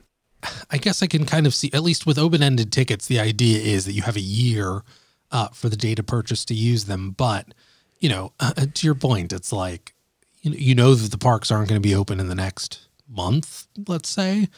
[0.69, 3.59] I guess I can kind of see, at least with open ended tickets, the idea
[3.59, 4.83] is that you have a year
[5.31, 7.11] uh, for the data purchase to use them.
[7.11, 7.53] But
[7.99, 9.95] you know, uh, to your point, it's like
[10.41, 12.87] you know, you know that the parks aren't going to be open in the next
[13.09, 14.49] month, let's say,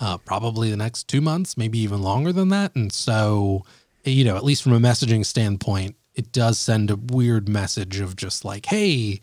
[0.00, 2.74] uh, probably the next two months, maybe even longer than that.
[2.74, 3.64] And so,
[4.04, 8.16] you know, at least from a messaging standpoint, it does send a weird message of
[8.16, 9.20] just like, hey,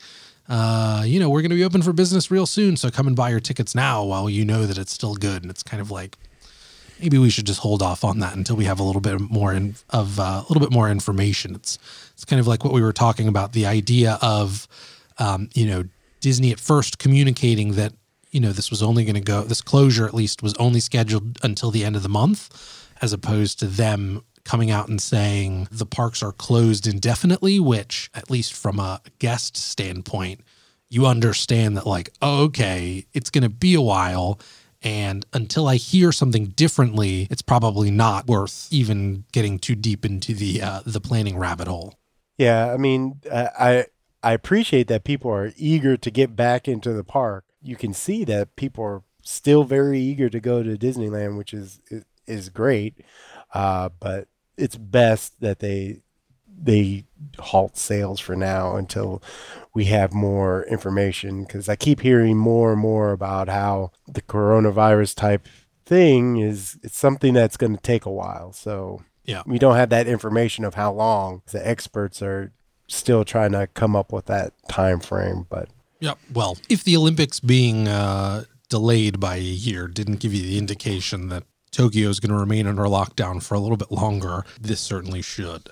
[0.51, 2.75] uh, you know, we're going to be open for business real soon.
[2.75, 5.43] So come and buy your tickets now while you know that it's still good.
[5.43, 6.17] And it's kind of like,
[6.99, 9.53] maybe we should just hold off on that until we have a little bit more
[9.53, 11.55] in, of uh, a little bit more information.
[11.55, 11.79] It's
[12.13, 14.67] it's kind of like what we were talking about the idea of,
[15.19, 15.85] um, you know,
[16.19, 17.93] Disney at first communicating that
[18.31, 21.39] you know this was only going to go this closure at least was only scheduled
[21.43, 25.85] until the end of the month, as opposed to them coming out and saying the
[25.85, 30.41] parks are closed indefinitely, which at least from a guest standpoint,
[30.89, 34.39] you understand that like oh, okay, it's going to be a while
[34.83, 40.33] and until I hear something differently, it's probably not worth even getting too deep into
[40.33, 41.95] the uh, the planning rabbit hole.
[42.37, 43.85] Yeah, I mean, I
[44.23, 47.45] I appreciate that people are eager to get back into the park.
[47.61, 51.79] You can see that people are still very eager to go to Disneyland, which is
[51.91, 52.95] is, is great.
[53.53, 54.27] Uh, but
[54.57, 56.01] it's best that they
[56.63, 57.05] they
[57.39, 59.21] halt sales for now until
[59.73, 65.15] we have more information because I keep hearing more and more about how the coronavirus
[65.15, 65.47] type
[65.85, 68.53] thing is it's something that's going to take a while.
[68.53, 71.41] So yeah, we don't have that information of how long.
[71.51, 72.51] The experts are
[72.87, 76.15] still trying to come up with that time frame, but yeah.
[76.33, 81.29] Well, if the Olympics being uh, delayed by a year didn't give you the indication
[81.29, 85.21] that Tokyo is going to remain under lockdown for a little bit longer, this certainly
[85.21, 85.69] should.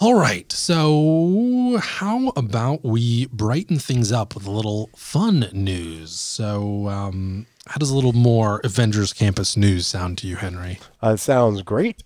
[0.00, 6.12] All right, so how about we brighten things up with a little fun news?
[6.12, 10.78] So, um, how does a little more Avengers Campus news sound to you, Henry?
[11.02, 12.04] Uh, sounds great.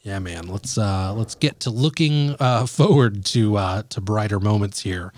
[0.00, 0.46] Yeah, man.
[0.46, 5.12] Let's uh, let's get to looking uh, forward to uh, to brighter moments here.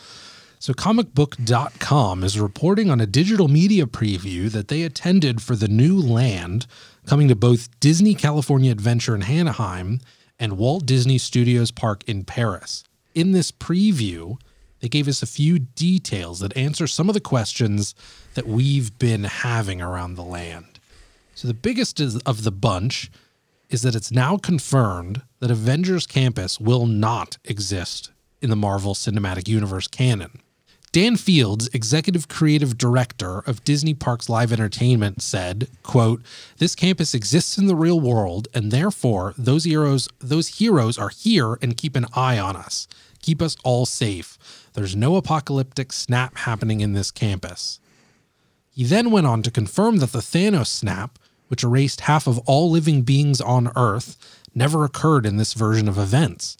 [0.60, 6.00] So, comicbook.com is reporting on a digital media preview that they attended for the new
[6.00, 6.66] land
[7.06, 10.00] coming to both Disney California Adventure in Anaheim
[10.36, 12.82] and Walt Disney Studios Park in Paris.
[13.14, 14.36] In this preview,
[14.80, 17.94] they gave us a few details that answer some of the questions
[18.34, 20.80] that we've been having around the land.
[21.36, 23.12] So, the biggest of the bunch
[23.70, 28.10] is that it's now confirmed that Avengers Campus will not exist
[28.42, 30.40] in the Marvel Cinematic Universe canon.
[30.98, 36.20] Dan Fields, executive creative director of Disney Parks Live Entertainment, said, quote,
[36.56, 41.56] This campus exists in the real world, and therefore those heroes those heroes are here
[41.62, 42.88] and keep an eye on us.
[43.22, 44.36] Keep us all safe.
[44.72, 47.78] There's no apocalyptic snap happening in this campus.
[48.72, 52.72] He then went on to confirm that the Thanos snap, which erased half of all
[52.72, 54.16] living beings on Earth,
[54.52, 56.56] never occurred in this version of events.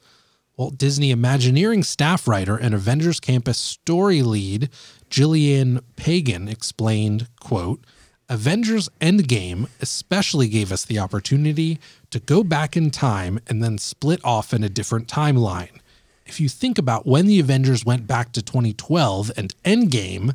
[0.59, 4.71] Walt Disney Imagineering staff writer and Avengers Campus story lead
[5.09, 7.85] Jillian Pagan explained, quote,
[8.29, 11.79] Avengers Endgame especially gave us the opportunity
[12.11, 15.79] to go back in time and then split off in a different timeline.
[16.27, 20.35] If you think about when the Avengers went back to 2012 and Endgame,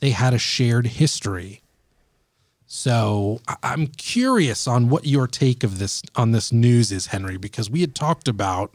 [0.00, 1.60] they had a shared history.
[2.66, 7.68] So I'm curious on what your take of this on this news is, Henry, because
[7.68, 8.74] we had talked about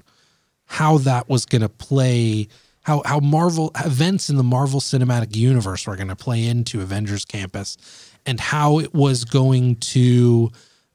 [0.74, 2.48] how that was going to play
[2.82, 7.26] how how Marvel events in the Marvel Cinematic Universe were going to play into Avengers
[7.26, 7.78] Campus,
[8.26, 10.52] and how it was going to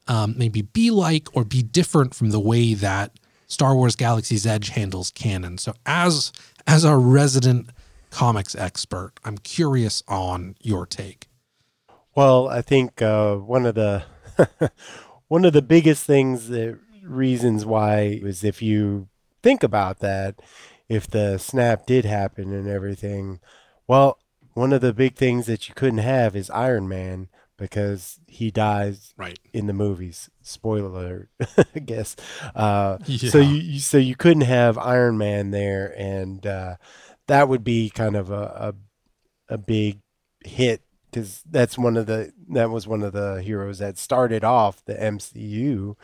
[0.09, 4.71] um, maybe be like or be different from the way that Star Wars Galaxy's Edge
[4.71, 5.59] handles canon.
[5.59, 6.33] So as
[6.67, 7.71] as our resident
[8.11, 11.29] comics expert, I'm curious on your take.
[12.17, 14.03] Well, I think uh, one of the
[15.29, 19.07] one of the biggest things that reasons why is if you
[19.49, 20.43] think about that
[20.91, 23.41] if the snap did happen and everything.
[23.87, 24.19] Well,
[24.53, 29.15] one of the big things that you couldn't have is Iron Man because he dies
[29.17, 30.29] right in the movies.
[30.43, 31.31] Spoiler alert,
[31.75, 32.15] I guess.
[32.55, 33.31] Uh, yeah.
[33.31, 36.77] So you so you couldn't have Iron Man there, and uh,
[37.27, 38.75] that would be kind of a,
[39.49, 40.01] a, a big
[40.45, 44.85] hit because that's one of the that was one of the heroes that started off
[44.85, 45.97] the MCU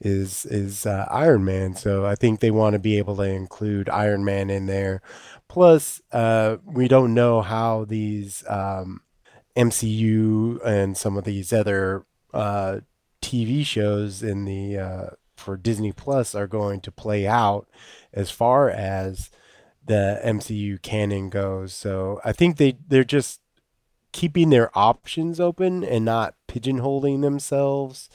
[0.00, 1.74] is is uh, Iron Man.
[1.74, 5.02] So I think they want to be able to include Iron Man in there.
[5.48, 9.02] Plus, uh, we don't know how these um,
[9.56, 12.80] MCU and some of these other uh,
[13.22, 17.68] TV shows in the uh, for Disney Plus are going to play out
[18.12, 19.30] as far as
[19.86, 21.72] the MCU canon goes.
[21.72, 23.40] So I think they they're just
[24.14, 28.08] keeping their options open and not pigeonholing themselves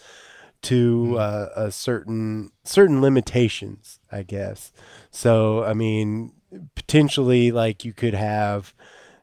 [0.62, 4.72] to uh, a certain certain limitations, I guess.
[5.12, 6.32] So I mean,
[6.74, 8.74] potentially like you could have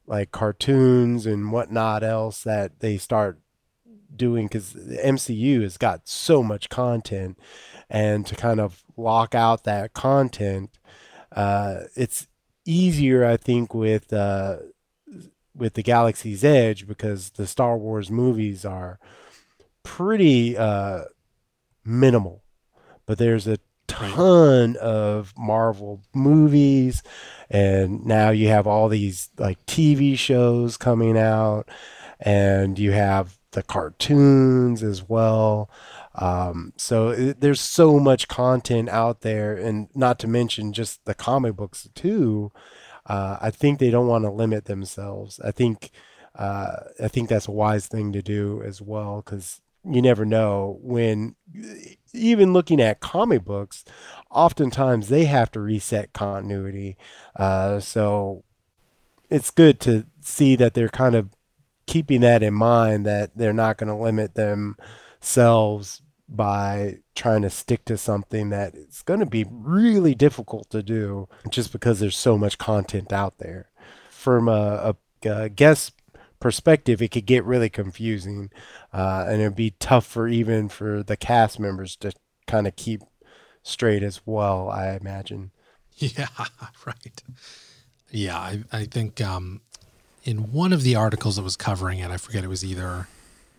[0.07, 3.41] like cartoons and whatnot else that they start
[4.15, 7.39] doing because the MCU has got so much content,
[7.89, 10.79] and to kind of lock out that content,
[11.35, 12.29] uh, it's
[12.67, 14.57] easier, I think, with uh,
[15.57, 18.99] with the Galaxy's Edge because the Star Wars movies are
[19.83, 21.05] pretty uh,
[21.85, 22.43] minimal,
[23.07, 27.03] but there's a ton of Marvel movies,
[27.49, 31.69] and now you have all these like TV shows coming out,
[32.21, 35.71] and you have the cartoons as well.
[36.15, 41.15] Um, so it, there's so much content out there, and not to mention just the
[41.15, 42.53] comic books too.
[43.09, 45.41] Uh, I think they don't want to limit themselves.
[45.41, 45.91] I think
[46.35, 50.79] uh, I think that's a wise thing to do as well because you never know
[50.83, 51.37] when
[52.13, 53.85] even looking at comic books
[54.31, 56.97] oftentimes they have to reset continuity
[57.37, 58.43] uh, so
[59.31, 61.31] it's good to see that they're kind of
[61.87, 67.85] keeping that in mind that they're not going to limit themselves by trying to stick
[67.87, 72.39] to something that it's going to be really difficult to do just because there's so
[72.39, 73.71] much content out there
[74.11, 74.95] from a,
[75.25, 75.95] a, a guest
[76.41, 78.51] perspective, it could get really confusing,
[78.93, 82.13] uh, and it'd be tough for even for the cast members to
[82.47, 83.03] kind of keep
[83.63, 84.69] straight as well.
[84.71, 85.51] I imagine.
[85.99, 86.29] Yeah,
[86.85, 87.23] right.
[88.11, 89.63] Yeah, I I think um,
[90.25, 93.09] in one of the articles that was covering it, I forget it was either,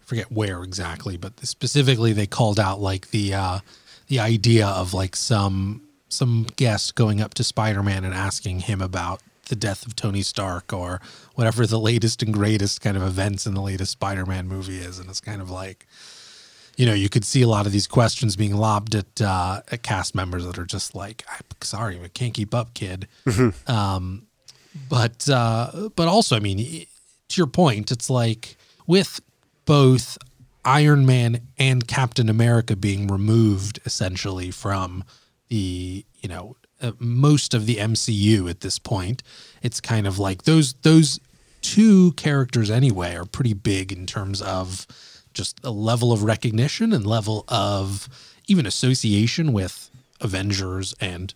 [0.08, 3.60] forget where exactly, but specifically they called out like the uh,
[4.08, 9.22] the idea of like some some guest going up to Spider-Man and asking him about
[9.50, 11.02] the death of Tony Stark or
[11.36, 15.10] whatever the latest and greatest kind of events in the latest Spider-Man movie is, and
[15.10, 15.86] it's kind of like,
[16.78, 19.84] you know, you could see a lot of these questions being lobbed at uh, at
[19.84, 23.70] cast members that are just like, I "Sorry, we can't keep up, kid." Mm-hmm.
[23.70, 24.28] Um,
[24.88, 28.56] but uh, but also, I mean, to your point, it's like
[28.86, 29.20] with
[29.68, 30.18] both
[30.66, 35.04] Iron Man and Captain America being removed essentially from
[35.50, 39.22] the you know uh, most of the MCU at this point.
[39.62, 41.20] It's kind of like those those
[41.62, 44.88] two characters anyway are pretty big in terms of
[45.34, 48.10] just a level of recognition and level of
[48.48, 51.34] even association with Avengers and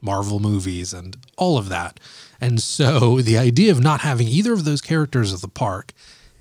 [0.00, 2.00] Marvel movies and all of that.
[2.40, 5.92] And so the idea of not having either of those characters at the park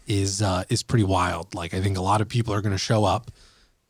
[0.08, 1.54] is uh, is pretty wild.
[1.56, 3.32] Like I think a lot of people are going to show up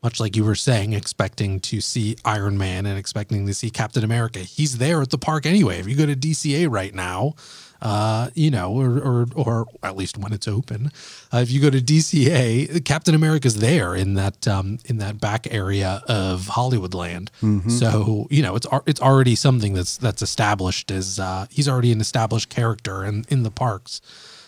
[0.05, 4.03] much like you were saying, expecting to see Iron Man and expecting to see Captain
[4.03, 4.38] America.
[4.38, 5.80] He's there at the park anyway.
[5.80, 7.34] If you go to DCA right now,
[7.82, 10.91] uh, you know, or, or, or at least when it's open,
[11.34, 15.51] uh, if you go to DCA, Captain America's there in that um, in that back
[15.51, 17.30] area of Hollywoodland.
[17.41, 17.70] Mm-hmm.
[17.70, 21.99] So you know, it's it's already something that's that's established as uh, he's already an
[21.99, 24.01] established character in in the parks.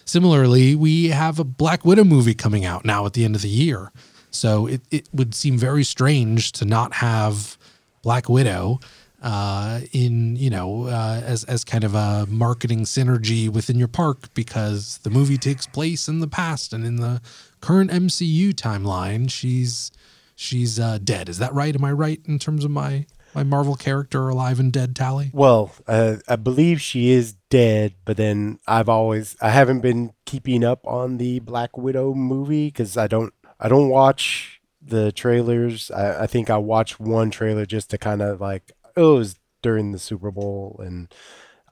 [0.07, 3.49] Similarly, we have a Black Widow movie coming out now at the end of the
[3.49, 3.91] year.
[4.31, 7.57] So it, it would seem very strange to not have
[8.01, 8.79] Black Widow
[9.21, 14.33] uh, in you know uh, as as kind of a marketing synergy within your park
[14.33, 17.21] because the movie takes place in the past and in the
[17.59, 19.91] current MCU timeline she's
[20.35, 21.29] she's uh, dead.
[21.29, 21.75] Is that right?
[21.75, 25.31] Am I right in terms of my my Marvel character alive and dead tally?
[25.33, 30.63] Well, uh, I believe she is dead, but then I've always I haven't been keeping
[30.63, 35.91] up on the Black Widow movie because I don't I don't watch the trailers.
[35.91, 39.39] I, I think I watched one trailer just to kind of like oh, it was
[39.61, 41.13] during the Super Bowl and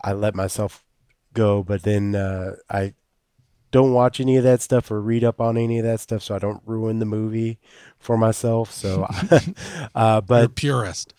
[0.03, 0.83] I let myself
[1.33, 1.63] go.
[1.63, 2.93] But then uh, I
[3.71, 6.33] don't watch any of that stuff or read up on any of that stuff, so
[6.35, 7.59] I don't ruin the movie
[7.99, 8.71] for myself.
[8.71, 9.07] So,
[9.95, 11.13] uh, but You're purist.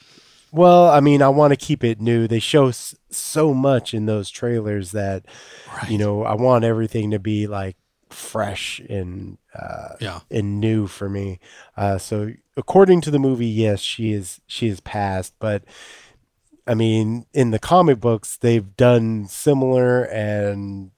[0.57, 2.27] Well, I mean, I want to keep it new.
[2.27, 5.27] They show s- so much in those trailers that,
[5.71, 5.91] right.
[5.91, 7.77] you know, I want everything to be like
[8.09, 11.41] fresh and uh, yeah and new for me.
[11.77, 15.63] Uh, so according to the movie, yes, she is she is passed, but
[16.67, 20.91] I mean, in the comic books, they've done similar, and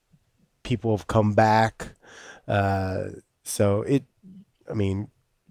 [0.63, 1.95] people have come back.
[2.47, 3.09] Uh,
[3.43, 4.05] so it,
[4.71, 5.09] I mean,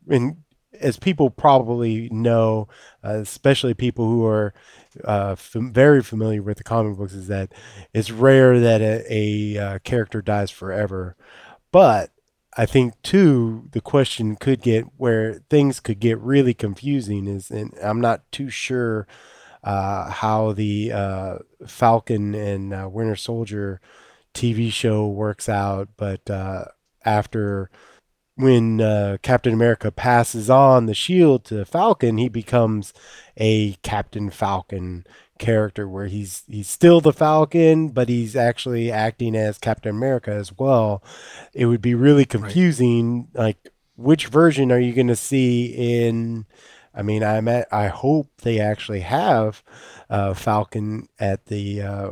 [0.09, 0.37] and
[0.79, 2.67] as people probably know,
[3.03, 4.53] uh, especially people who are
[5.03, 7.53] uh, f- very familiar with the comic books, is that
[7.93, 11.15] it's rare that a, a uh, character dies forever.
[11.71, 12.11] But
[12.55, 17.73] I think too, the question could get where things could get really confusing is, and
[17.83, 19.07] I'm not too sure
[19.63, 23.81] uh, how the uh, Falcon and uh, Winter Soldier
[24.33, 26.29] TV show works out, but
[27.05, 27.69] after
[28.37, 32.93] when uh, Captain America passes on the shield to Falcon, he becomes
[33.35, 35.05] a Captain Falcon
[35.39, 40.55] character where he's he's still the Falcon, but he's actually acting as Captain America as
[40.57, 41.03] well.
[41.53, 43.27] It would be really confusing.
[43.33, 43.43] Right.
[43.43, 46.45] Like, which version are you going to see in?
[46.93, 49.63] I mean, I'm at, I hope they actually have
[50.09, 52.11] uh, Falcon at the uh,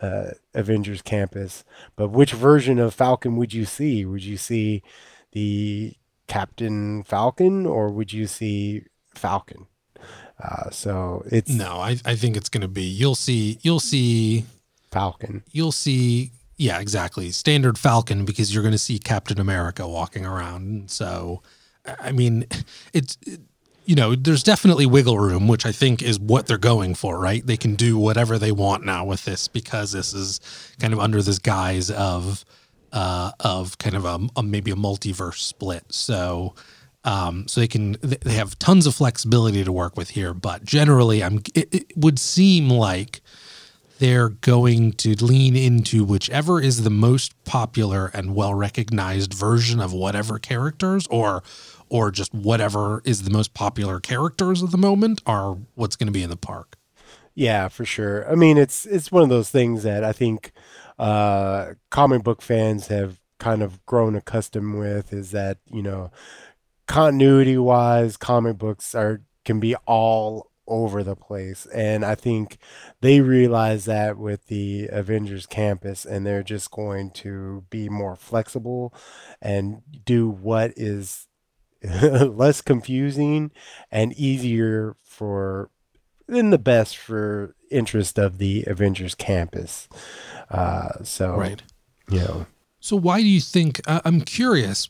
[0.00, 1.64] uh, Avengers campus.
[1.96, 4.04] But which version of Falcon would you see?
[4.04, 4.82] Would you see
[5.34, 5.94] the
[6.26, 9.66] Captain Falcon or would you see Falcon?
[10.42, 14.46] Uh, so it's no, I, I think it's going to be you'll see you'll see
[14.90, 15.44] Falcon.
[15.52, 17.30] You'll see yeah, exactly.
[17.30, 20.90] Standard Falcon because you're going to see Captain America walking around.
[20.90, 21.42] So
[22.00, 22.46] I mean,
[22.92, 23.40] it's it,
[23.86, 27.46] you know, there's definitely wiggle room, which I think is what they're going for, right?
[27.46, 30.40] They can do whatever they want now with this because this is
[30.78, 32.44] kind of under this guise of
[32.94, 35.84] uh, of kind of a, a maybe a multiverse split.
[35.92, 36.54] So
[37.04, 41.22] um, so they can they have tons of flexibility to work with here, but generally,
[41.22, 43.20] I'm it, it would seem like
[43.98, 49.92] they're going to lean into whichever is the most popular and well recognized version of
[49.92, 51.42] whatever characters or
[51.90, 56.12] or just whatever is the most popular characters of the moment are what's going to
[56.12, 56.76] be in the park.
[57.34, 58.30] Yeah, for sure.
[58.30, 60.52] I mean, it's it's one of those things that I think
[60.98, 66.10] uh, comic book fans have kind of grown accustomed with is that you know
[66.86, 71.66] continuity wise, comic books are can be all over the place.
[71.74, 72.58] And I think
[73.00, 78.94] they realize that with the Avengers campus, and they're just going to be more flexible
[79.42, 81.26] and do what is
[81.82, 83.50] less confusing
[83.90, 85.70] and easier for
[86.28, 89.88] in the best for interest of the Avengers campus.
[90.50, 91.62] Uh, so, right.
[92.08, 92.46] You know.
[92.80, 93.80] So why do you think?
[93.86, 94.88] Uh, I'm curious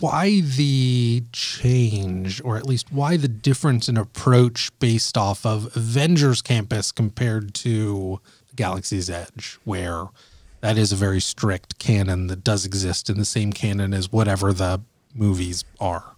[0.00, 6.40] why the change, or at least why the difference in approach based off of Avengers
[6.40, 8.20] Campus compared to
[8.56, 10.06] Galaxy's Edge, where
[10.62, 14.52] that is a very strict canon that does exist in the same canon as whatever
[14.52, 14.80] the
[15.14, 16.14] movies are.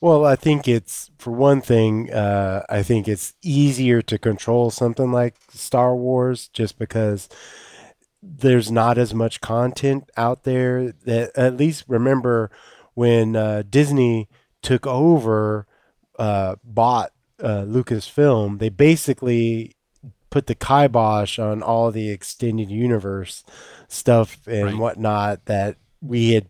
[0.00, 2.12] Well, I think it's for one thing.
[2.12, 7.28] Uh, I think it's easier to control something like Star Wars, just because
[8.22, 10.92] there's not as much content out there.
[11.04, 12.50] That at least remember
[12.94, 14.28] when uh, Disney
[14.62, 15.66] took over,
[16.18, 19.76] uh, bought uh, Lucasfilm, they basically
[20.30, 23.44] put the kibosh on all the extended universe
[23.88, 24.76] stuff and right.
[24.76, 26.49] whatnot that we had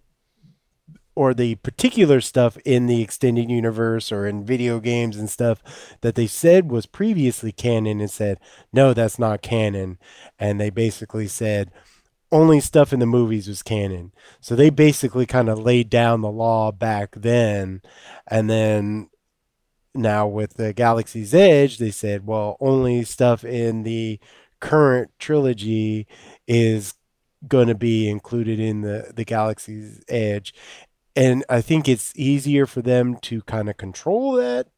[1.21, 5.63] or the particular stuff in the extended universe or in video games and stuff
[6.01, 8.41] that they said was previously canon and said
[8.73, 9.99] no that's not canon
[10.39, 11.71] and they basically said
[12.33, 14.13] only stuff in the movies was canon.
[14.41, 17.83] So they basically kind of laid down the law back then.
[18.27, 19.11] And then
[19.95, 24.21] now with the Galaxy's Edge, they said, well, only stuff in the
[24.61, 26.07] current trilogy
[26.47, 26.95] is
[27.47, 30.55] going to be included in the, the Galaxy's Edge.
[31.17, 34.69] And I think it's easier for them to kind of control that.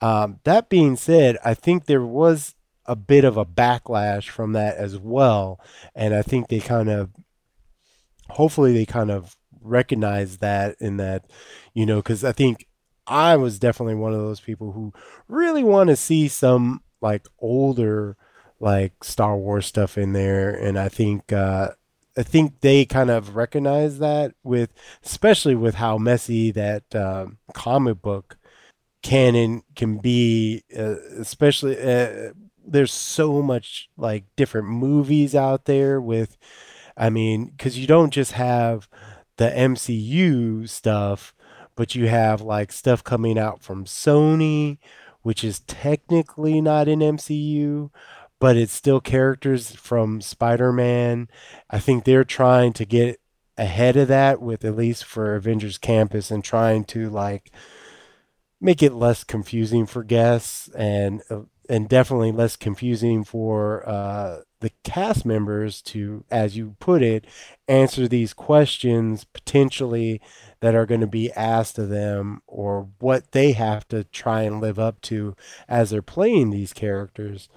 [0.00, 2.54] Um, that being said, I think there was
[2.86, 5.60] a bit of a backlash from that as well.
[5.94, 7.10] And I think they kind of,
[8.28, 11.24] hopefully, they kind of recognize that in that,
[11.72, 12.66] you know, because I think
[13.06, 14.92] I was definitely one of those people who
[15.28, 18.16] really want to see some like older,
[18.60, 20.54] like Star Wars stuff in there.
[20.54, 21.70] And I think, uh,
[22.16, 24.72] I think they kind of recognize that with,
[25.04, 28.36] especially with how messy that um, comic book
[29.02, 32.32] canon can be, uh, especially uh,
[32.66, 36.36] there's so much like different movies out there with
[36.96, 38.88] I mean, cuz you don't just have
[39.36, 41.34] the MCU stuff,
[41.76, 44.78] but you have like stuff coming out from Sony,
[45.22, 47.90] which is technically not an MCU,
[48.44, 51.28] but it's still characters from Spider-Man.
[51.70, 53.18] I think they're trying to get
[53.56, 57.50] ahead of that with at least for Avengers Campus and trying to like
[58.60, 64.72] make it less confusing for guests and uh, and definitely less confusing for uh, the
[64.82, 67.26] cast members to, as you put it,
[67.66, 70.20] answer these questions potentially
[70.60, 74.60] that are going to be asked of them or what they have to try and
[74.60, 75.34] live up to
[75.66, 77.48] as they're playing these characters.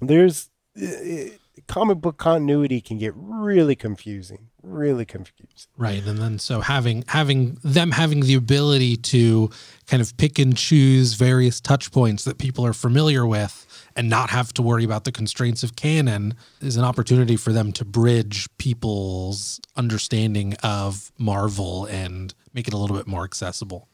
[0.00, 5.70] There's it, comic book continuity can get really confusing, really confusing.
[5.76, 9.50] Right, and then so having having them having the ability to
[9.86, 13.62] kind of pick and choose various touch points that people are familiar with
[13.94, 17.72] and not have to worry about the constraints of canon is an opportunity for them
[17.72, 23.88] to bridge people's understanding of Marvel and make it a little bit more accessible.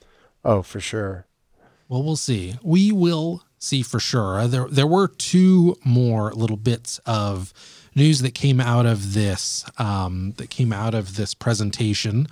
[0.45, 1.27] Oh, for sure.
[1.89, 2.57] Well, we'll see.
[2.63, 4.47] We will see for sure.
[4.49, 7.55] There, there were two more little bits of
[7.95, 12.27] news that came out of this, um, that came out of this presentation.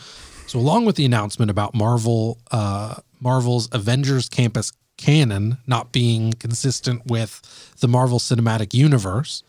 [0.47, 7.07] So, along with the announcement about Marvel, uh, Marvel's Avengers Campus canon not being consistent
[7.07, 9.43] with the Marvel Cinematic Universe,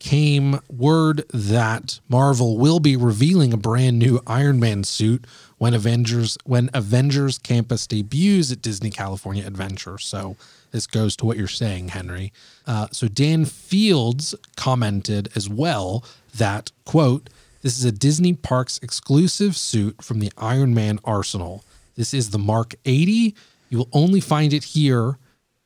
[0.00, 5.24] came word that Marvel will be revealing a brand new Iron Man suit
[5.58, 9.98] when Avengers when Avengers Campus debuts at Disney California Adventure.
[9.98, 10.36] So
[10.70, 12.32] this goes to what you're saying, Henry.
[12.66, 17.30] Uh, so Dan Fields commented as well that quote
[17.62, 21.64] This is a Disney Parks exclusive suit from the Iron Man arsenal.
[21.96, 23.34] This is the Mark 80.
[23.70, 25.18] You will only find it here,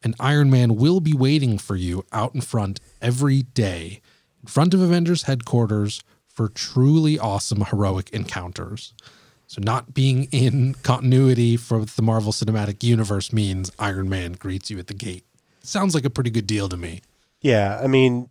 [0.02, 4.00] and Iron Man will be waiting for you out in front every day,
[4.42, 8.92] in front of Avengers headquarters for truly awesome heroic encounters.
[9.48, 14.78] So, not being in continuity for the Marvel Cinematic Universe means Iron Man greets you
[14.78, 15.24] at the gate.
[15.62, 17.00] Sounds like a pretty good deal to me.
[17.40, 18.28] Yeah, I mean,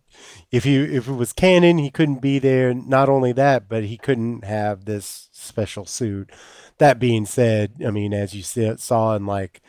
[0.52, 2.72] if you if it was canon, he couldn't be there.
[2.72, 6.30] Not only that, but he couldn't have this special suit.
[6.78, 8.44] That being said, I mean, as you
[8.76, 9.60] saw in like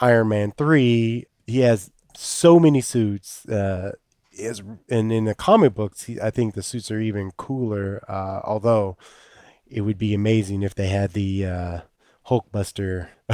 [0.00, 3.48] Iron Man three, he has so many suits.
[3.48, 3.92] Uh,
[4.32, 8.02] is and in the comic books, he, I think the suits are even cooler.
[8.08, 8.96] Uh, although
[9.70, 11.80] it would be amazing if they had the uh,
[12.26, 13.08] Hulkbuster.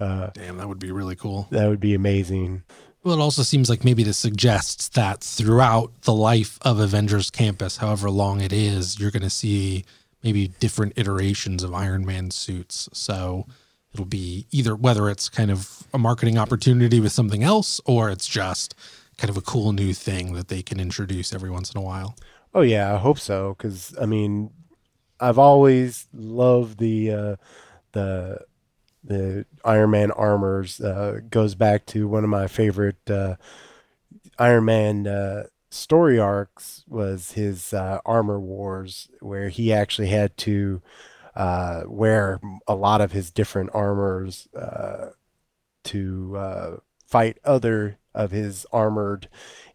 [0.00, 1.48] uh, Damn, that would be really cool.
[1.50, 2.62] That would be amazing.
[3.02, 7.78] Well, it also seems like maybe this suggests that throughout the life of Avengers Campus,
[7.78, 9.84] however long it is, you're going to see
[10.22, 12.88] maybe different iterations of Iron Man suits.
[12.92, 13.46] So
[13.92, 18.28] it'll be either whether it's kind of a marketing opportunity with something else or it's
[18.28, 18.74] just
[19.18, 22.16] kind of a cool new thing that they can introduce every once in a while.
[22.54, 24.50] Oh yeah, I hope so cuz I mean
[25.22, 27.36] I've always loved the uh,
[27.92, 28.40] the
[29.04, 30.80] the Iron Man armors.
[30.80, 33.36] Uh, goes back to one of my favorite uh,
[34.36, 40.82] Iron Man uh, story arcs was his uh, armor wars, where he actually had to
[41.36, 44.48] uh, wear a lot of his different armors
[45.84, 49.28] to fight other of his armored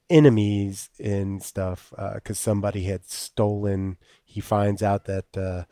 [0.09, 3.97] enemies and stuff because somebody had stolen
[4.38, 5.63] he finds out that uh,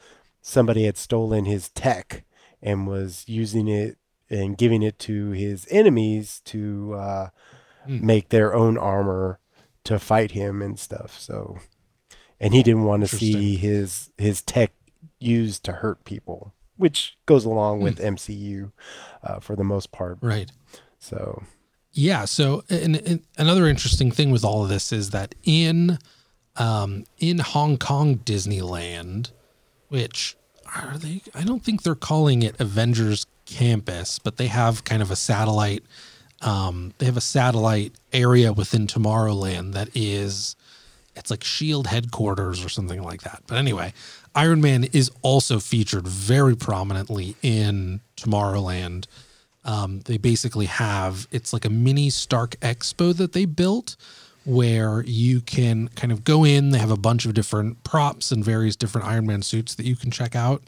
[0.41, 2.23] somebody had stolen his tech
[2.63, 7.29] and was using it and giving it to his enemies to uh,
[7.87, 8.01] mm.
[8.01, 9.37] make their own armor
[9.83, 11.19] to fight him and stuff.
[11.19, 11.59] So,
[12.39, 14.71] and he didn't want to see his his tech
[15.19, 18.15] used to hurt people, which goes along with mm.
[18.15, 18.71] MCU
[19.21, 20.17] uh, for the most part.
[20.21, 20.51] Right.
[20.97, 21.43] So.
[21.91, 22.25] Yeah.
[22.25, 25.99] So, and, and another interesting thing with all of this is that in
[26.57, 29.31] um, in Hong Kong Disneyland,
[29.89, 30.35] which
[30.75, 31.21] are they?
[31.33, 35.83] I don't think they're calling it Avengers Campus, but they have kind of a satellite.
[36.41, 40.55] Um, they have a satellite area within Tomorrowland that is,
[41.15, 43.43] it's like Shield headquarters or something like that.
[43.47, 43.93] But anyway,
[44.35, 49.07] Iron Man is also featured very prominently in Tomorrowland.
[49.63, 53.95] Um, they basically have it's like a mini Stark Expo that they built
[54.45, 56.69] where you can kind of go in.
[56.69, 59.95] They have a bunch of different props and various different Iron Man suits that you
[59.95, 60.63] can check out.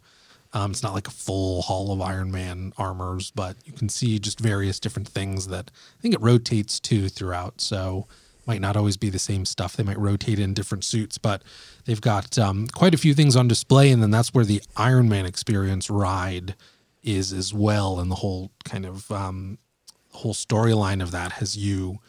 [0.54, 4.18] Um, it's not like a full hall of Iron Man armors, but you can see
[4.18, 7.62] just various different things that I think it rotates too throughout.
[7.62, 8.08] So
[8.48, 9.76] might not always be the same stuff.
[9.76, 11.44] They might rotate in different suits, but
[11.86, 13.92] they've got um, quite a few things on display.
[13.92, 16.56] And then that's where the Iron Man experience ride
[17.04, 18.00] is as well.
[18.00, 19.58] And the whole kind of um,
[20.14, 22.00] whole storyline of that has you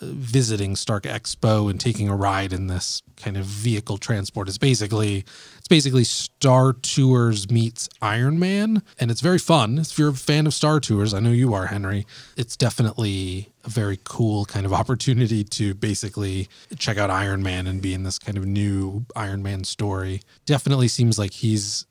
[0.00, 4.48] visiting Stark Expo and taking a ride in this kind of vehicle transport.
[4.48, 5.24] It's basically
[5.58, 9.78] it's basically Star Tours meets Iron Man, and it's very fun.
[9.78, 12.06] If you're a fan of Star Tours, I know you are, Henry.
[12.36, 17.82] It's definitely a very cool kind of opportunity to basically check out Iron Man and
[17.82, 20.22] be in this kind of new Iron Man story.
[20.46, 21.86] Definitely seems like he's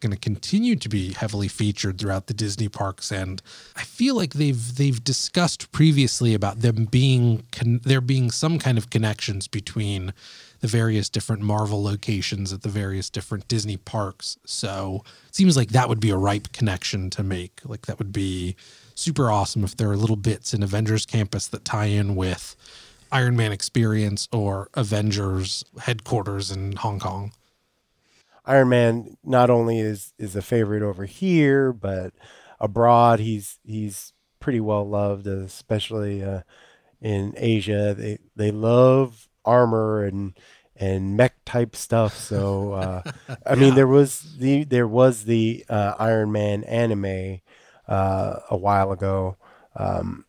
[0.00, 3.42] going to continue to be heavily featured throughout the Disney parks, and
[3.76, 8.78] I feel like they've they've discussed previously about them being con- there being some kind
[8.78, 10.12] of connections between
[10.60, 14.38] the various different Marvel locations at the various different Disney parks.
[14.44, 17.60] So it seems like that would be a ripe connection to make.
[17.64, 18.56] Like that would be
[18.94, 22.56] super awesome if there are little bits in Avengers Campus that tie in with
[23.10, 27.32] Iron Man experience or Avengers headquarters in Hong Kong.
[28.50, 32.12] Iron Man not only is is a favorite over here, but
[32.58, 36.40] abroad he's he's pretty well loved, especially uh,
[37.00, 37.94] in Asia.
[37.96, 40.36] They they love armor and
[40.74, 42.16] and mech type stuff.
[42.16, 43.02] So uh,
[43.46, 47.42] I mean, there was the there was the uh, Iron Man anime
[47.86, 49.36] uh, a while ago,
[49.76, 50.24] um,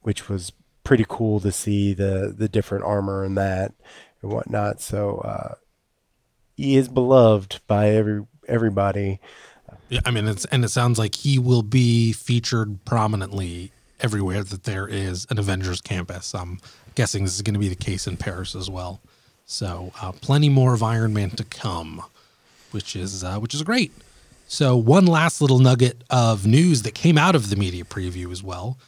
[0.00, 0.50] which was
[0.82, 3.74] pretty cool to see the the different armor and that
[4.22, 4.80] and whatnot.
[4.80, 5.56] So uh,
[6.56, 9.20] he is beloved by every everybody.
[9.88, 14.64] Yeah, I mean, it's and it sounds like he will be featured prominently everywhere that
[14.64, 16.34] there is an Avengers campus.
[16.34, 16.58] I'm
[16.94, 19.00] guessing this is going to be the case in Paris as well.
[19.44, 22.02] So, uh, plenty more of Iron Man to come,
[22.72, 23.92] which is uh, which is great.
[24.48, 28.42] So, one last little nugget of news that came out of the media preview as
[28.42, 28.78] well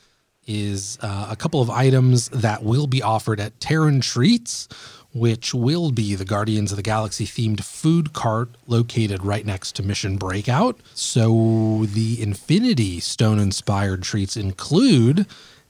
[0.47, 4.66] is uh, a couple of items that will be offered at Terran Treats,
[5.15, 9.83] which will be the Guardians of the Galaxy themed food cart located right next to
[9.83, 10.79] Mission Breakout.
[10.95, 15.27] So the Infinity Stone inspired treats include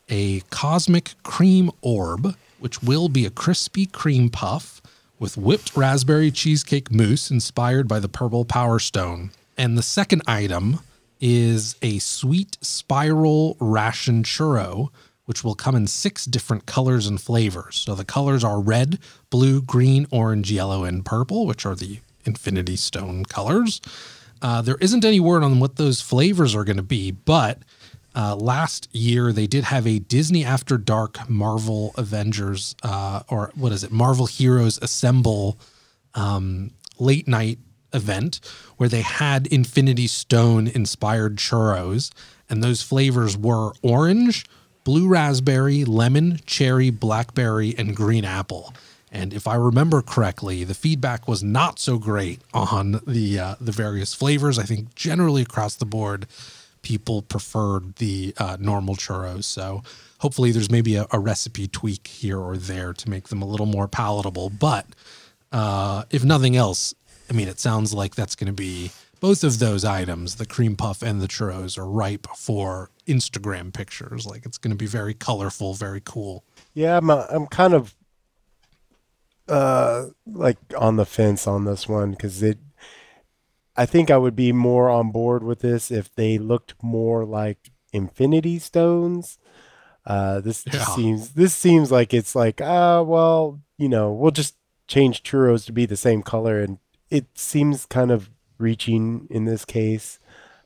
[0.09, 4.83] a cosmic cream orb, which will be a crispy cream puff
[5.19, 9.31] with whipped raspberry cheesecake mousse inspired by the purple power stone.
[9.57, 10.81] And the second item
[11.21, 14.91] is a sweet spiral ration churro
[15.29, 17.77] which will come in six different colors and flavors.
[17.77, 18.99] So the colors are red,
[19.29, 23.83] blue, green, orange, yellow, and purple, which are the Infinity Stone colors.
[24.41, 27.59] Uh, there isn't any word on what those flavors are going to be, but
[28.15, 33.71] uh, last year they did have a Disney After Dark Marvel Avengers, uh, or what
[33.73, 35.59] is it, Marvel Heroes Assemble
[36.15, 37.59] um, late night
[37.93, 38.41] event
[38.79, 42.11] where they had Infinity Stone inspired churros,
[42.49, 44.47] and those flavors were orange,
[44.89, 48.73] blue raspberry, lemon, cherry, blackberry, and green apple.
[49.13, 53.71] And if I remember correctly, the feedback was not so great on the uh, the
[53.71, 54.59] various flavors.
[54.59, 56.27] I think generally across the board,
[56.81, 59.45] people preferred the uh, normal churros.
[59.45, 59.83] So
[60.21, 63.67] hopefully, there's maybe a, a, recipe tweak here or there to make them a little
[63.67, 64.49] more palatable.
[64.49, 64.87] But
[65.53, 66.95] uh, if nothing else,
[67.29, 70.77] I mean, it sounds like that's going to be both of those items, the cream
[70.77, 74.27] puff and the churros, are ripe for Instagram pictures.
[74.27, 76.45] Like it's going to be very colorful, very cool.
[76.75, 77.95] Yeah, I'm, uh, I'm kind of
[79.49, 82.59] uh like on the fence on this one because it.
[83.77, 87.71] I think I would be more on board with this if they looked more like
[87.93, 89.39] Infinity Stones.
[90.05, 90.85] Uh, this yeah.
[90.85, 94.57] seems this seems like it's like ah uh, well you know we'll just
[94.87, 96.79] change churros to be the same color and
[97.11, 100.19] it seems kind of reaching in this case.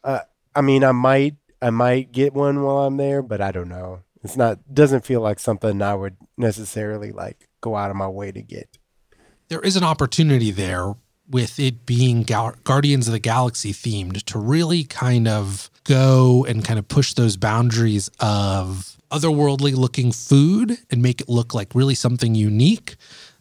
[0.03, 0.21] Uh,
[0.55, 4.01] I mean, I might I might get one while I'm there, but I don't know.
[4.23, 8.33] It's not doesn't feel like something I would necessarily like go out of my way
[8.33, 8.79] to get.
[9.49, 10.95] There is an opportunity there
[11.29, 16.79] with it being Guardians of the Galaxy themed to really kind of go and kind
[16.79, 22.35] of push those boundaries of otherworldly looking food and make it look like really something
[22.35, 22.97] unique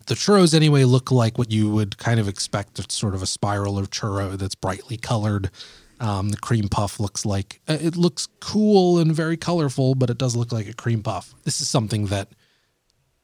[0.08, 2.80] the churros, anyway, look like what you would kind of expect.
[2.80, 5.50] It's sort of a spiral of churro that's brightly colored.
[6.00, 10.18] Um, the cream puff looks like uh, it looks cool and very colorful, but it
[10.18, 11.36] does look like a cream puff.
[11.44, 12.30] This is something that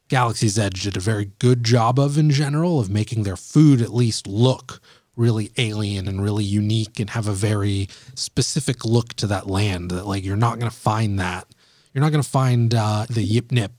[0.09, 3.93] Galaxy's Edge did a very good job of in general, of making their food at
[3.93, 4.79] least look
[5.15, 9.89] really alien and really unique and have a very specific look to that land.
[9.89, 11.47] That like you're not going to find that.
[11.93, 13.71] You're not going to find uh, the yip nip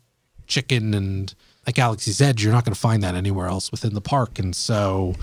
[0.49, 1.33] chicken and
[1.69, 4.39] at Galaxy's Edge, you're not going to find that anywhere else within the park.
[4.39, 5.15] And so,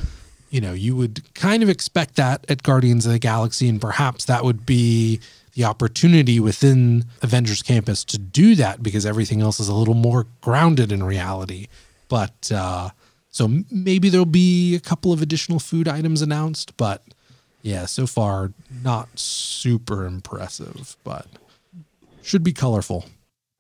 [0.52, 4.26] you know, you would kind of expect that at Guardians of the Galaxy, and perhaps
[4.26, 5.20] that would be
[5.56, 10.28] the opportunity within Avengers Campus to do that because everything else is a little more
[10.42, 11.66] grounded in reality.
[12.10, 12.90] But uh,
[13.32, 17.02] so maybe there'll be a couple of additional food items announced, but
[17.64, 18.52] yeah, so far
[18.84, 21.26] not super impressive, but
[22.22, 23.06] should be colorful.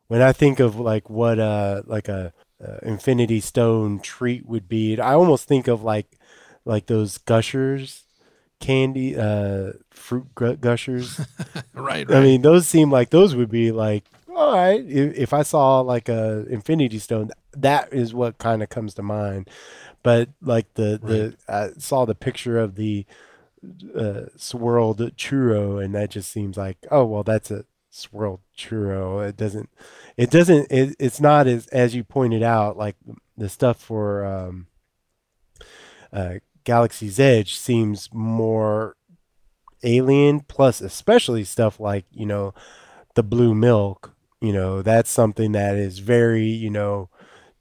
[0.08, 2.32] When I think of like what uh like a
[2.64, 4.99] uh, Infinity Stone treat would be.
[4.99, 6.18] I almost think of like
[6.66, 8.03] like those gushers
[8.60, 11.20] candy uh fruit gushers
[11.74, 15.34] right, right i mean those seem like those would be like all right if, if
[15.34, 19.49] i saw like a infinity stone that is what kind of comes to mind
[20.03, 21.10] but like the right.
[21.10, 23.06] the i saw the picture of the
[23.97, 27.66] uh, swirled churro and that just seems like oh well that's a
[27.96, 29.28] swirled churro.
[29.28, 29.70] It doesn't
[30.18, 32.96] it doesn't it, it's not as as you pointed out like
[33.38, 34.68] the stuff for um,
[36.14, 38.96] uh, Galaxy's Edge seems more
[39.84, 42.54] alien plus especially stuff like you know
[43.14, 47.10] the blue milk you know that's something that is very you know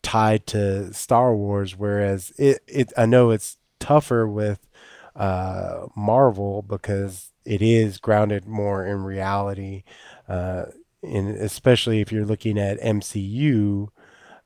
[0.04, 4.68] tied to Star Wars, whereas it, it I know it's tougher with
[5.16, 9.82] uh, Marvel because it is grounded more in reality,
[10.28, 10.66] uh,
[11.02, 13.88] and especially if you're looking at MCU,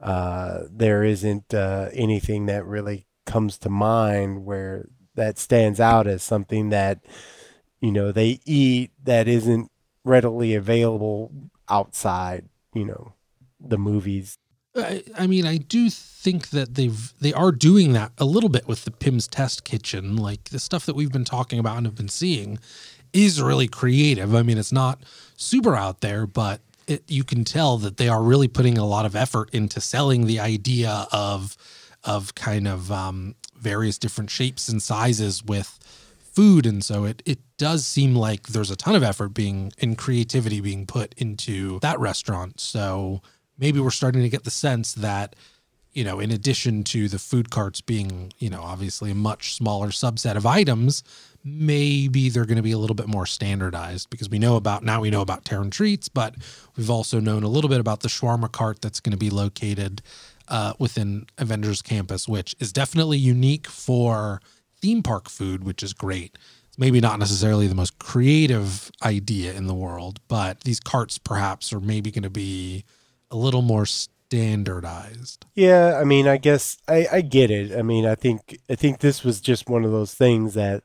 [0.00, 6.22] uh, there isn't uh, anything that really comes to mind where that stands out as
[6.22, 7.00] something that
[7.80, 9.70] you know they eat that isn't
[10.04, 11.30] readily available
[11.68, 13.12] outside you know
[13.60, 14.38] the movies
[14.76, 18.68] I, I mean, I do think that they've they are doing that a little bit
[18.68, 20.16] with the Pym's Test Kitchen.
[20.16, 22.58] Like the stuff that we've been talking about and have been seeing
[23.12, 24.34] is really creative.
[24.34, 25.02] I mean, it's not
[25.36, 29.04] super out there, but it, you can tell that they are really putting a lot
[29.04, 31.56] of effort into selling the idea of
[32.04, 35.78] of kind of um, various different shapes and sizes with
[36.32, 39.98] food and so it it does seem like there's a ton of effort being and
[39.98, 43.20] creativity being put into that restaurant so
[43.58, 45.34] maybe we're starting to get the sense that
[45.92, 49.88] you know in addition to the food carts being you know obviously a much smaller
[49.88, 51.02] subset of items
[51.44, 55.00] maybe they're going to be a little bit more standardized because we know about now
[55.00, 56.34] we know about Terran treats but
[56.76, 60.02] we've also known a little bit about the shawarma cart that's going to be located
[60.48, 64.40] uh, within Avengers Campus which is definitely unique for
[64.80, 66.36] theme park food which is great
[66.66, 71.72] it's maybe not necessarily the most creative idea in the world but these carts perhaps
[71.72, 72.84] are maybe going to be
[73.30, 73.86] a little more
[74.28, 75.46] standardized.
[75.54, 77.76] Yeah, I mean, I guess I, I get it.
[77.76, 80.84] I mean, I think I think this was just one of those things that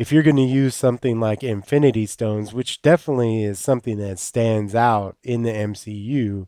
[0.00, 4.74] if you're going to use something like Infinity Stones, which definitely is something that stands
[4.74, 6.46] out in the MCU,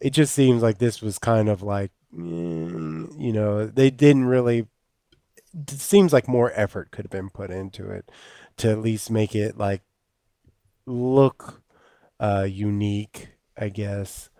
[0.00, 4.66] it just seems like this was kind of like, mm, you know, they didn't really.
[5.54, 8.10] It seems like more effort could have been put into it
[8.56, 9.82] to at least make it like
[10.84, 11.62] look
[12.18, 14.30] uh, unique, I guess.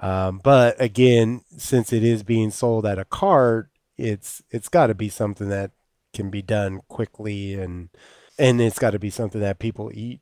[0.00, 4.94] Um, but again, since it is being sold at a cart, it's it's got to
[4.96, 5.70] be something that
[6.12, 7.88] can be done quickly and
[8.38, 10.20] and it's got to be something that people eat.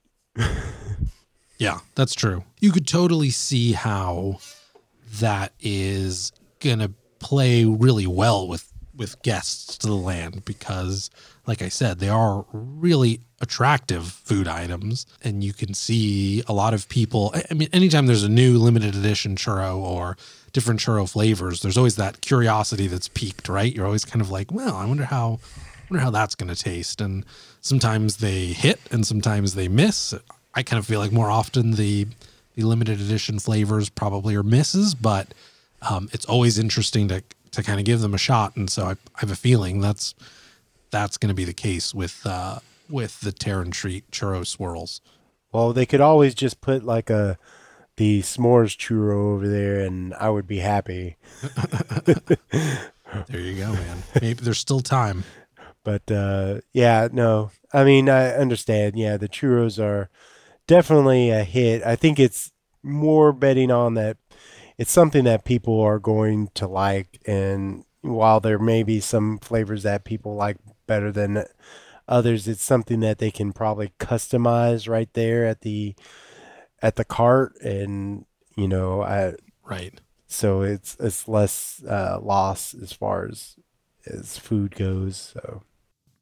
[1.59, 2.45] yeah, that's true.
[2.61, 4.39] You could totally see how
[5.21, 11.11] that is going to play really well with with guests to the land because
[11.49, 15.07] like I said, they are really attractive food items.
[15.23, 17.35] And you can see a lot of people.
[17.51, 20.19] I mean, anytime there's a new limited edition churro or
[20.53, 23.75] different churro flavors, there's always that curiosity that's peaked, right?
[23.75, 25.41] You're always kind of like, well, I wonder how.
[25.89, 27.01] I wonder how that's going to taste.
[27.01, 27.25] And
[27.61, 30.15] sometimes they hit and sometimes they miss.
[30.55, 32.07] I kind of feel like more often the
[32.57, 35.33] the limited edition flavors probably are misses, but
[35.81, 37.23] um, it's always interesting to
[37.53, 38.57] to kind of give them a shot.
[38.57, 40.15] And so I, I have a feeling that's
[40.91, 42.59] that's going to be the case with uh,
[42.91, 45.01] with the Terran treat churro swirls.
[45.53, 47.39] Well, they could always just put like a
[47.97, 51.17] the s'mores churro over there, and I would be happy.
[52.51, 54.03] there you go, man.
[54.21, 55.25] Maybe there's still time.
[55.89, 58.99] But uh, yeah, no, I mean I understand.
[58.99, 60.11] Yeah, the churros are
[60.67, 61.83] definitely a hit.
[61.83, 64.19] I think it's more betting on that
[64.77, 69.83] it's something that people are going to like and while there may be some flavors
[69.85, 71.45] that people like better than
[72.07, 72.47] others.
[72.47, 75.95] It's something that they can probably customize right there at the
[76.83, 78.27] at the cart, and
[78.59, 79.99] you know, I right.
[80.27, 83.57] So it's it's less uh, loss as far as
[84.07, 85.33] as food goes.
[85.33, 85.63] So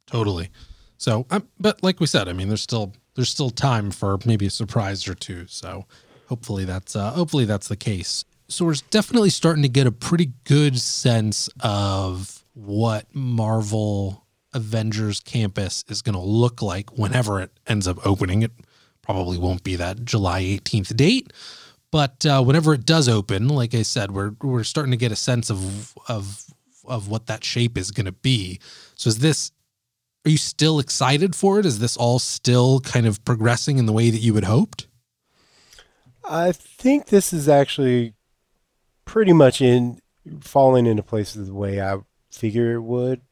[0.07, 0.51] totally.
[0.99, 4.47] So, um, but like we said, I mean, there's still there's still time for maybe
[4.47, 5.47] a surprise or two.
[5.49, 5.87] So
[6.29, 8.25] hopefully that's uh, hopefully that's the case.
[8.49, 15.85] So we're definitely starting to get a pretty good sense of what Marvel Avengers campus
[15.89, 18.43] is going to look like whenever it ends up opening.
[18.43, 18.53] It
[19.03, 21.33] probably won't be that July 18th date,
[21.91, 25.17] but uh, whenever it does open, like I said, we're we're starting to get a
[25.17, 26.45] sense of of
[26.85, 28.61] of what that shape is going to be.
[28.95, 29.51] So is this
[30.27, 31.67] are you still excited for it?
[31.67, 34.89] Is this all still kind of progressing in the way that you had hoped?
[36.29, 38.15] I think this is actually
[39.05, 40.01] pretty much in
[40.41, 41.99] falling into places the way I
[42.31, 43.23] figure it would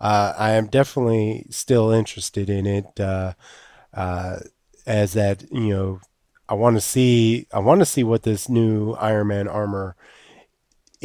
[0.00, 3.00] uh, I am definitely still interested in it.
[3.00, 3.34] Uh,
[3.94, 4.40] uh,
[4.86, 6.00] as that you know,
[6.48, 9.96] I want to see I want to see what this new Iron Man armor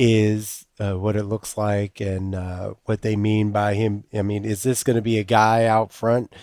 [0.03, 4.03] is, uh, what it looks like, and uh, what they mean by him.
[4.11, 6.33] I mean, is this going to be a guy out front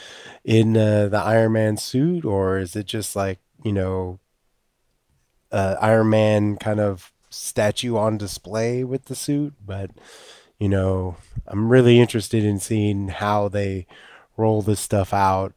[0.45, 4.21] in uh, the Iron Man suit, or is it just like you know,
[5.51, 9.55] Iron Man kind of statue on display with the suit?
[9.67, 9.91] But
[10.59, 13.87] you know, I'm really interested in seeing how they
[14.37, 15.53] roll this stuff out,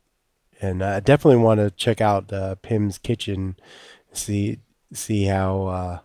[0.59, 3.57] and I definitely want to check out uh, Pym's Kitchen,
[4.11, 4.57] see
[4.91, 5.99] see how uh,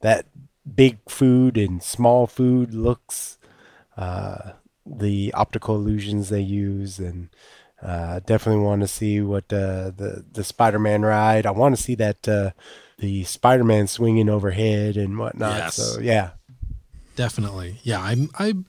[0.00, 0.26] that
[0.74, 3.38] big food and small food looks,
[3.96, 4.52] uh,
[4.84, 7.28] the optical illusions they use, and
[7.82, 11.46] uh, definitely want to see what uh, the the Spider-Man ride.
[11.46, 12.50] I want to see that uh,
[12.98, 15.56] the Spider-Man swinging overhead and whatnot.
[15.56, 15.74] Yes.
[15.76, 16.30] So yeah,
[17.16, 17.78] Definitely.
[17.82, 18.66] Yeah, I'm I think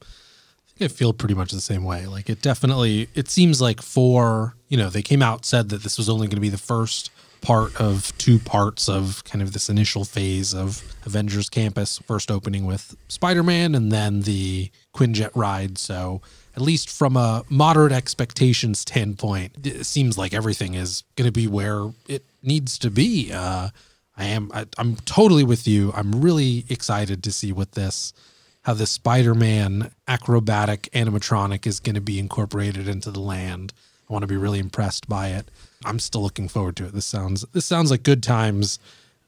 [0.81, 2.05] I feel pretty much the same way.
[2.05, 5.97] Like it definitely it seems like for, you know, they came out said that this
[5.97, 7.11] was only going to be the first
[7.43, 12.65] part of two parts of kind of this initial phase of Avengers Campus, first opening
[12.65, 15.77] with Spider-Man and then the Quinjet ride.
[15.77, 16.21] So
[16.55, 21.47] at least from a moderate expectation standpoint, it seems like everything is going to be
[21.47, 23.31] where it needs to be.
[23.31, 23.69] Uh,
[24.15, 24.51] I am.
[24.53, 25.91] I, I'm totally with you.
[25.95, 28.13] I'm really excited to see what this,
[28.61, 33.73] how this Spider-Man acrobatic animatronic is going to be incorporated into the land.
[34.14, 35.49] Want to be really impressed by it.
[35.84, 36.93] I'm still looking forward to it.
[36.93, 37.43] This sounds.
[37.51, 38.78] This sounds like good times.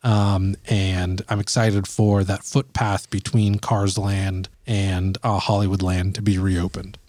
[0.04, 6.22] Um, and I'm excited for that footpath between Cars Land and uh, Hollywood Land to
[6.22, 7.00] be reopened.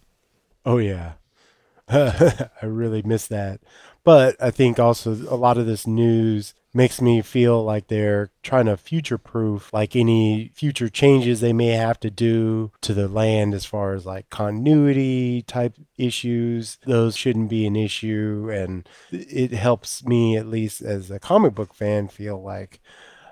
[0.65, 1.13] Oh yeah.
[1.89, 3.61] I really miss that.
[4.05, 8.67] But I think also a lot of this news makes me feel like they're trying
[8.67, 13.55] to future proof like any future changes they may have to do to the land
[13.55, 16.77] as far as like continuity type issues.
[16.85, 18.51] Those shouldn't be an issue.
[18.53, 22.81] And it helps me, at least as a comic book fan, feel like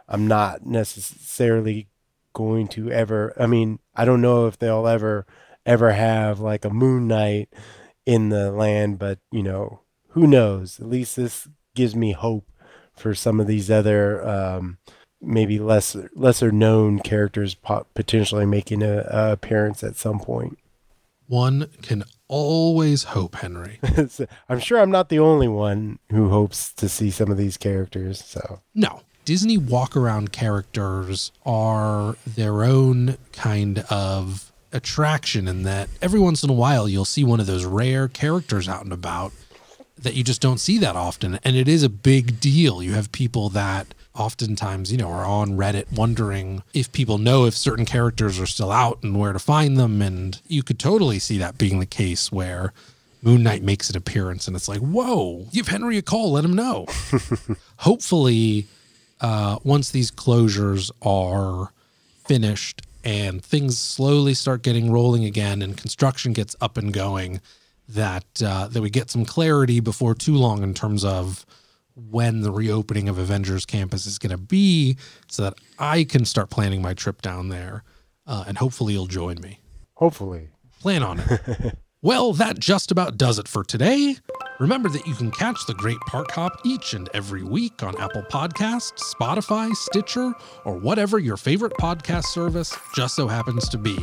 [0.09, 1.89] I'm not necessarily
[2.33, 3.35] going to ever.
[3.39, 5.27] I mean, I don't know if they'll ever
[5.67, 7.51] ever have like a Moon Knight
[8.07, 10.81] in the land, but you know, who knows?
[10.81, 12.47] At least this gives me hope
[12.95, 14.79] for some of these other um,
[15.21, 17.57] maybe less lesser known characters
[17.95, 20.59] potentially making a, a appearance at some point.
[21.27, 23.81] One can always hope, Henry.
[24.49, 28.23] I'm sure I'm not the only one who hopes to see some of these characters.
[28.23, 29.03] So No.
[29.25, 36.51] Disney walk around characters are their own kind of attraction in that every once in
[36.51, 39.33] a while you'll see one of those rare characters out and about
[40.05, 41.41] that you just don't see that often.
[41.43, 42.83] And it is a big deal.
[42.83, 47.57] You have people that oftentimes, you know, are on Reddit wondering if people know if
[47.57, 50.01] certain characters are still out and where to find them.
[50.01, 52.73] And you could totally see that being the case where
[53.23, 56.55] Moon Knight makes an appearance and it's like, whoa, give Henry a call, let him
[56.55, 56.87] know.
[57.79, 58.67] Hopefully,
[59.21, 61.73] uh, once these closures are
[62.27, 67.41] finished and things slowly start getting rolling again and construction gets up and going,
[67.89, 71.45] that uh, that we get some clarity before too long in terms of
[71.95, 74.97] when the reopening of Avengers Campus is going to be,
[75.29, 77.85] so that I can start planning my trip down there,
[78.27, 79.61] uh, and hopefully you'll join me.
[79.95, 80.49] hopefully,
[80.81, 81.79] Plan on it.
[82.03, 84.17] well, that just about does it for today.
[84.61, 88.23] Remember that you can catch the Great Park Hop each and every week on Apple
[88.31, 90.33] Podcasts, Spotify, Stitcher,
[90.65, 93.97] or whatever your favorite podcast service just so happens to be.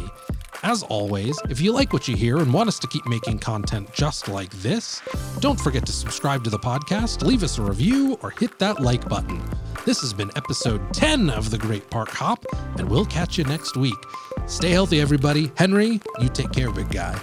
[0.64, 3.92] As always, if you like what you hear and want us to keep making content
[3.94, 5.02] just like this,
[5.40, 9.10] don't forget to subscribe to the podcast, leave us a review, or hit that like
[9.10, 9.42] button.
[9.86, 12.46] This has been episode 10 of The Great Park Hop,
[12.78, 13.98] and we'll catch you next week.
[14.46, 15.52] Stay healthy, everybody.
[15.56, 17.20] Henry, you take care, big guy.